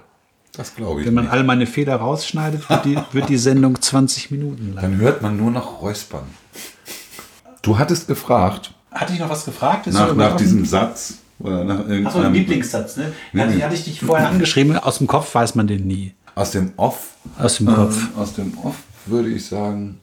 Das 0.53 0.75
glaube 0.75 1.01
ich 1.01 1.07
Wenn 1.07 1.13
man 1.13 1.25
nicht. 1.25 1.33
all 1.33 1.43
meine 1.43 1.65
Fehler 1.65 1.95
rausschneidet, 1.95 2.69
wird 2.69 2.85
die, 2.85 2.97
wird 3.11 3.29
die 3.29 3.37
Sendung 3.37 3.79
20 3.79 4.31
Minuten 4.31 4.73
lang. 4.73 4.81
Dann 4.83 4.97
hört 4.97 5.21
man 5.21 5.37
nur 5.37 5.51
noch 5.51 5.81
Räuspern. 5.81 6.25
Du 7.61 7.77
hattest 7.77 8.07
gefragt 8.07 8.73
Hatte 8.91 9.13
ich 9.13 9.19
noch 9.19 9.29
was 9.29 9.45
gefragt? 9.45 9.87
Ist 9.87 9.93
nach, 9.93 10.09
so 10.09 10.15
nach 10.15 10.35
diesem 10.35 10.65
Satz 10.65 11.15
oder 11.39 11.63
nach 11.63 11.79
Achso, 11.79 11.91
irgendeinem 11.91 12.33
Lieblingssatz, 12.33 12.97
ne? 12.97 13.13
Nee, 13.33 13.41
hatte, 13.41 13.53
nee. 13.53 13.63
hatte 13.63 13.75
ich 13.75 13.83
dich 13.85 13.99
vorher 14.01 14.29
angeschrieben. 14.29 14.77
Aus 14.77 14.97
dem 14.97 15.07
Kopf 15.07 15.33
weiß 15.33 15.55
man 15.55 15.67
den 15.67 15.87
nie. 15.87 16.13
aus 16.35 16.51
dem 16.51 16.73
Off. 16.75 17.15
Aus 17.39 17.57
dem 17.57 17.67
Kopf. 17.67 17.97
Ähm, 17.97 18.09
aus 18.21 18.33
dem 18.33 18.57
Off 18.63 18.75
würde 19.05 19.29
ich 19.29 19.45
sagen, 19.45 19.99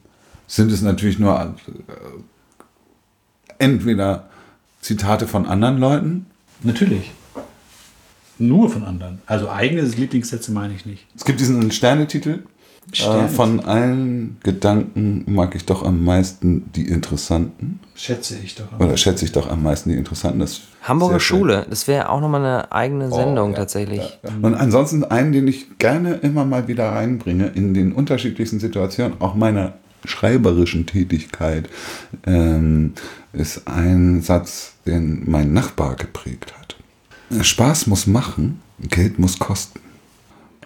sind 0.47 0.73
es 0.73 0.83
natürlich 0.83 1.19
nur 1.19 1.39
äh, 1.41 1.53
entweder 3.59 4.29
Zitate 4.81 5.27
von 5.27 5.47
anderen 5.47 5.79
Leuten. 5.79 6.27
Natürlich. 6.63 7.13
Nur 8.39 8.71
von 8.71 8.85
anderen. 8.85 9.21
Also 9.27 9.51
eigene 9.51 9.83
Lieblingssätze 9.83 10.53
meine 10.53 10.75
ich 10.75 10.87
nicht. 10.87 11.07
Es 11.17 11.25
gibt 11.25 11.41
diesen 11.41 11.71
Sternetitel. 11.73 12.45
Äh, 12.93 13.29
von 13.29 13.61
allen 13.61 14.39
Gedanken 14.43 15.25
mag 15.27 15.55
ich 15.55 15.67
doch 15.67 15.83
am 15.85 16.05
meisten 16.05 16.73
die 16.73 16.89
interessanten. 16.89 17.81
Schätze 17.95 18.37
ich 18.43 18.55
doch. 18.55 18.79
Oder 18.79 18.97
schätze 18.97 19.25
ich 19.25 19.33
doch 19.33 19.51
am 19.51 19.63
meisten 19.63 19.91
die 19.91 19.97
interessanten. 19.97 20.41
Das 20.41 20.61
Hamburger. 20.83 21.21
Schule, 21.21 21.67
das 21.69 21.87
wäre 21.87 22.09
auch 22.09 22.21
nochmal 22.21 22.41
eine 22.45 22.73
eigene 22.73 23.11
Sendung 23.11 23.51
Oh, 23.51 23.53
ja, 23.53 23.59
tatsächlich. 23.59 24.01
ja. 24.01 24.31
Und 24.41 24.55
ansonsten 24.55 25.05
einen, 25.05 25.33
den 25.33 25.47
ich 25.49 25.79
gerne 25.79 26.15
immer 26.15 26.45
mal 26.45 26.67
wieder 26.67 26.91
reinbringe 26.91 27.49
in 27.55 27.75
den 27.75 27.93
unterschiedlichsten 27.93 28.59
Situationen, 28.61 29.21
auch 29.21 29.35
meiner 29.35 29.75
schreiberischen 30.05 30.87
Tätigkeit, 30.87 31.69
ähm, 32.25 32.95
ist 33.33 33.69
ein 33.69 34.23
Satz, 34.23 34.75
den 34.87 35.25
mein 35.31 35.53
Nachbar 35.53 35.97
geprägt 35.97 36.55
hat. 36.59 37.45
Spaß 37.45 37.89
muss 37.89 38.07
machen, 38.07 38.61
Geld 38.81 39.19
muss 39.19 39.39
kosten. 39.39 39.81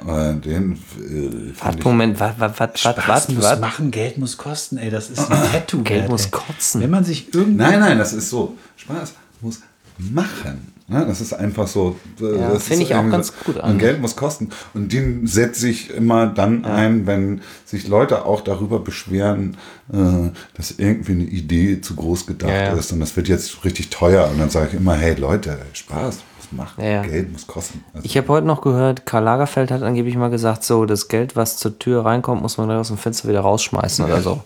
Den, 0.05 0.79
äh, 1.01 1.85
Moment, 1.85 2.19
was, 2.19 2.35
was, 2.39 2.59
was, 2.59 2.81
Spaß 2.81 2.97
was, 3.07 3.29
muss 3.29 3.45
was? 3.45 3.61
machen, 3.61 3.91
Geld 3.91 4.19
muss 4.19 4.37
kosten. 4.37 4.77
Ey, 4.79 4.91
das 4.91 5.11
ist 5.11 5.19
ein 5.31 5.53
Tattoo. 5.53 5.83
Geld 5.83 6.09
muss 6.09 6.25
ey. 6.25 6.31
kotzen. 6.33 6.81
Wenn 6.81 6.91
man 6.91 7.05
sich 7.05 7.33
irgendwie... 7.33 7.57
Nein, 7.57 7.81
nein, 7.81 7.99
das 7.99 8.13
ist 8.13 8.31
so. 8.31 8.57
Spaß 8.77 9.15
muss 9.41 9.61
machen. 9.99 10.73
Ne? 10.89 11.05
Das 11.07 11.21
ist 11.21 11.33
einfach 11.33 11.67
so. 11.69 11.97
äh, 12.21 12.39
Ja, 12.39 12.53
das 12.53 12.65
finde 12.65 12.83
ich 12.85 12.95
auch 12.95 13.09
ganz 13.09 13.33
gut 13.45 13.59
an. 13.59 13.73
Und 13.73 13.79
Geld 13.79 14.01
muss 14.01 14.17
kosten. 14.17 14.51
Und 14.75 14.93
den 14.93 15.27
setze 15.27 15.69
ich 15.69 15.91
immer 15.91 16.27
dann 16.27 16.65
ein, 16.65 17.07
wenn 17.07 17.41
sich 17.65 17.89
Leute 17.89 18.25
auch 18.25 18.41
darüber 18.41 18.81
beschweren, 18.81 19.57
äh, 19.93 20.31
dass 20.55 20.73
irgendwie 20.73 21.13
eine 21.13 21.25
Idee 21.25 21.81
zu 21.81 21.95
groß 21.95 22.27
gedacht 22.27 22.51
Ja, 22.51 22.65
ja. 22.65 22.73
ist 22.75 22.93
und 22.93 23.01
das 23.01 23.17
wird 23.17 23.29
jetzt 23.29 23.65
richtig 23.65 23.91
teuer. 23.91 24.29
Und 24.31 24.39
dann 24.39 24.51
sage 24.51 24.69
ich 24.69 24.75
immer, 24.75 24.95
hey 24.95 25.15
Leute, 25.15 25.59
Spaß 25.73 26.19
machen. 26.53 26.83
Ja, 26.83 26.91
ja. 26.91 27.03
Geld 27.03 27.33
muss 27.33 27.47
kosten. 27.47 27.85
Also, 27.95 28.05
Ich 28.05 28.17
habe 28.17 28.29
heute 28.29 28.47
noch 28.47 28.63
gehört, 28.63 29.07
Karl 29.07 29.25
Lagerfeld 29.25 29.71
hat 29.71 29.83
angeblich 29.83 30.17
mal 30.17 30.29
gesagt, 30.31 30.65
so, 30.65 30.85
das 30.87 31.09
Geld, 31.09 31.37
was 31.37 31.57
zur 31.57 31.79
Tür 31.79 32.05
reinkommt, 32.05 32.43
muss 32.43 32.59
man 32.59 32.67
gleich 32.69 32.79
aus 32.79 32.89
dem 32.89 32.99
Fenster 32.99 33.29
wieder 33.29 33.41
rausschmeißen 33.41 34.05
oder 34.05 34.21
so. 34.21 34.43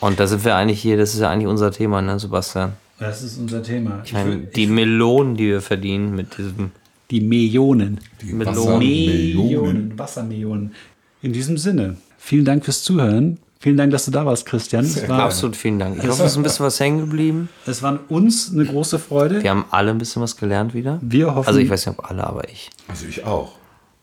Und 0.00 0.20
da 0.20 0.26
sind 0.26 0.44
wir 0.44 0.54
eigentlich 0.56 0.80
hier, 0.80 0.96
das 0.96 1.14
ist 1.14 1.20
ja 1.20 1.30
eigentlich 1.30 1.48
unser 1.48 1.70
Thema, 1.70 2.02
ne, 2.02 2.18
Sebastian? 2.18 2.72
Das 2.98 3.22
ist 3.22 3.38
unser 3.38 3.62
Thema. 3.62 4.02
Ich 4.04 4.12
meine, 4.12 4.38
die 4.38 4.66
Melonen, 4.66 5.36
die 5.36 5.48
wir 5.48 5.60
verdienen 5.60 6.14
mit 6.14 6.38
diesem. 6.38 6.70
die 7.10 7.20
Millionen. 7.20 8.00
die 8.22 8.32
Melonen. 8.32 8.56
Wassermillionen. 8.56 9.44
Millionen, 9.44 9.98
Wassermillionen. 9.98 10.74
In 11.22 11.32
diesem 11.32 11.58
Sinne, 11.58 11.96
vielen 12.18 12.44
Dank 12.44 12.64
fürs 12.64 12.82
Zuhören. 12.82 13.38
Vielen 13.58 13.76
Dank, 13.78 13.90
dass 13.90 14.04
du 14.04 14.10
da 14.10 14.26
warst, 14.26 14.44
Christian. 14.46 14.84
Es 14.84 15.08
war, 15.08 15.22
Absolut 15.24 15.56
vielen 15.56 15.78
Dank. 15.78 15.96
Ich 15.98 16.08
hoffe, 16.08 16.24
es 16.24 16.32
ist 16.32 16.36
ein 16.36 16.42
bisschen 16.42 16.66
was 16.66 16.78
hängen 16.78 16.98
geblieben. 17.00 17.48
es 17.66 17.82
war 17.82 17.98
uns 18.08 18.52
eine 18.52 18.64
große 18.66 18.98
Freude. 18.98 19.42
Wir 19.42 19.50
haben 19.50 19.64
alle 19.70 19.90
ein 19.90 19.98
bisschen 19.98 20.20
was 20.22 20.36
gelernt 20.36 20.74
wieder. 20.74 20.98
Wir 21.00 21.34
hoffen- 21.34 21.48
Also 21.48 21.58
ich 21.60 21.70
weiß 21.70 21.86
nicht, 21.86 21.98
ob 21.98 22.08
alle, 22.10 22.24
aber 22.26 22.48
ich. 22.48 22.70
Also 22.88 23.06
ich 23.06 23.24
auch. 23.24 23.52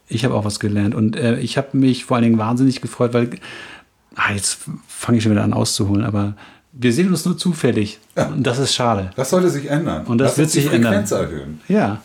Ich 0.07 0.25
habe 0.25 0.33
auch 0.33 0.43
was 0.43 0.59
gelernt 0.59 0.95
und 0.95 1.15
äh, 1.15 1.39
ich 1.39 1.57
habe 1.57 1.77
mich 1.77 2.05
vor 2.05 2.17
allen 2.17 2.23
Dingen 2.25 2.37
wahnsinnig 2.37 2.81
gefreut, 2.81 3.13
weil 3.13 3.29
ah, 4.15 4.33
jetzt 4.33 4.59
fange 4.87 5.17
ich 5.17 5.23
schon 5.23 5.31
wieder 5.31 5.43
an 5.43 5.53
auszuholen, 5.53 6.03
aber 6.03 6.35
wir 6.73 6.91
sehen 6.91 7.09
uns 7.09 7.23
nur 7.25 7.37
zufällig 7.37 7.99
und 8.15 8.43
das 8.45 8.57
ist 8.57 8.73
schade. 8.73 9.11
Das 9.15 9.29
sollte 9.29 9.49
sich 9.49 9.69
ändern. 9.69 10.05
Und 10.07 10.17
das 10.17 10.31
Lass 10.31 10.37
wird 10.39 10.49
sich 10.49 10.65
ändern. 10.65 10.93
Frequenz 10.93 11.11
erhöhen. 11.11 11.61
Ja. 11.67 12.01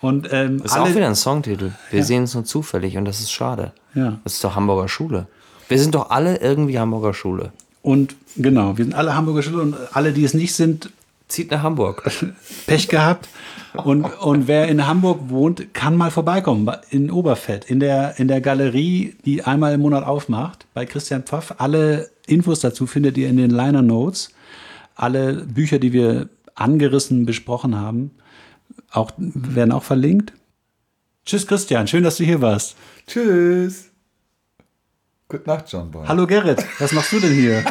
Und 0.00 0.28
ähm, 0.32 0.62
Das 0.62 0.72
ist 0.72 0.78
auch 0.78 0.88
wieder 0.94 1.06
ein 1.08 1.14
Songtitel. 1.16 1.72
Wir 1.90 2.04
sehen 2.04 2.22
uns 2.22 2.34
nur 2.34 2.44
zufällig 2.44 2.96
und 2.96 3.04
das 3.04 3.20
ist 3.20 3.32
schade. 3.32 3.72
Ja. 3.94 4.18
Das 4.24 4.34
ist 4.34 4.44
doch 4.44 4.54
Hamburger 4.54 4.88
Schule. 4.88 5.26
Wir 5.74 5.80
sind 5.80 5.94
doch 5.94 6.10
alle 6.10 6.40
irgendwie 6.40 6.78
Hamburger 6.78 7.14
Schule. 7.14 7.52
und 7.82 8.16
genau, 8.36 8.78
wir 8.78 8.84
sind 8.84 8.94
alle 8.94 9.14
Hamburger 9.14 9.42
Schüler 9.42 9.62
und 9.62 9.76
alle, 9.92 10.12
die 10.12 10.24
es 10.24 10.34
nicht 10.34 10.54
sind, 10.54 10.90
Zieht 11.28 11.50
nach 11.50 11.62
Hamburg. 11.62 12.08
Pech 12.66 12.88
gehabt. 12.88 13.28
Und, 13.72 14.04
und 14.04 14.46
wer 14.46 14.68
in 14.68 14.86
Hamburg 14.86 15.30
wohnt, 15.30 15.74
kann 15.74 15.96
mal 15.96 16.10
vorbeikommen 16.10 16.70
in 16.90 17.10
Oberfett, 17.10 17.64
in 17.64 17.80
der, 17.80 18.20
in 18.20 18.28
der 18.28 18.40
Galerie, 18.40 19.16
die 19.24 19.42
einmal 19.42 19.74
im 19.74 19.80
Monat 19.80 20.06
aufmacht, 20.06 20.66
bei 20.74 20.86
Christian 20.86 21.24
Pfaff. 21.24 21.56
Alle 21.58 22.10
Infos 22.26 22.60
dazu 22.60 22.86
findet 22.86 23.16
ihr 23.16 23.28
in 23.28 23.36
den 23.36 23.50
Liner 23.50 23.82
Notes. 23.82 24.30
Alle 24.94 25.44
Bücher, 25.44 25.80
die 25.80 25.92
wir 25.92 26.28
angerissen 26.54 27.26
besprochen 27.26 27.76
haben, 27.76 28.12
auch, 28.92 29.10
werden 29.16 29.72
auch 29.72 29.82
verlinkt. 29.82 30.32
Tschüss, 31.26 31.46
Christian. 31.46 31.88
Schön, 31.88 32.04
dass 32.04 32.18
du 32.18 32.24
hier 32.24 32.40
warst. 32.40 32.76
Tschüss. 33.08 33.90
Gute 35.28 35.48
Nacht, 35.48 35.64
John 35.72 35.90
Boy. 35.90 36.06
Hallo, 36.06 36.26
Gerrit. 36.26 36.62
Was 36.78 36.92
machst 36.92 37.10
du 37.12 37.18
denn 37.18 37.32
hier? 37.32 37.64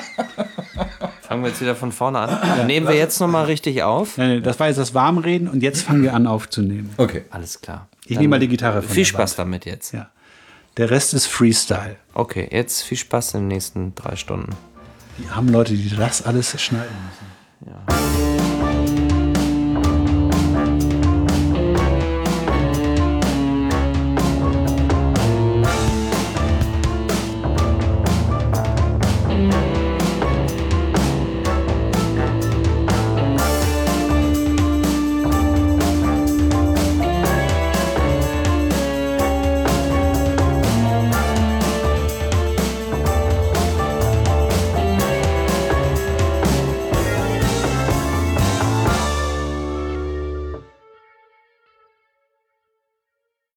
Fangen 1.21 1.43
wir 1.43 1.49
jetzt 1.49 1.61
wieder 1.61 1.75
von 1.75 1.91
vorne 1.91 2.19
an. 2.19 2.29
Dann 2.57 2.67
nehmen 2.67 2.87
wir 2.87 2.95
jetzt 2.95 3.19
nochmal 3.19 3.45
richtig 3.45 3.83
auf. 3.83 4.17
Nein, 4.17 4.29
nein, 4.29 4.43
Das 4.43 4.59
war 4.59 4.67
jetzt 4.67 4.77
das 4.77 4.93
Warmreden 4.93 5.47
und 5.47 5.61
jetzt 5.61 5.83
fangen 5.83 6.01
wir 6.03 6.13
an 6.13 6.25
aufzunehmen. 6.25 6.93
Okay. 6.97 7.25
Alles 7.29 7.61
klar. 7.61 7.87
Ich 8.05 8.17
nehme 8.17 8.29
mal 8.29 8.39
die 8.39 8.47
Gitarre 8.47 8.81
von 8.81 8.89
Viel 8.89 9.03
der 9.03 9.09
Spaß 9.09 9.35
damit 9.35 9.65
jetzt. 9.65 9.93
Ja. 9.93 10.09
Der 10.77 10.89
Rest 10.89 11.13
ist 11.13 11.27
Freestyle. 11.27 11.95
Okay, 12.15 12.49
jetzt 12.51 12.81
viel 12.81 12.97
Spaß 12.97 13.35
in 13.35 13.41
den 13.41 13.47
nächsten 13.49 13.93
drei 13.93 14.15
Stunden. 14.15 14.55
Die 15.19 15.29
armen 15.29 15.49
Leute, 15.49 15.75
die 15.75 15.95
das 15.95 16.25
alles 16.25 16.59
schneiden 16.59 16.95
müssen. 17.05 18.32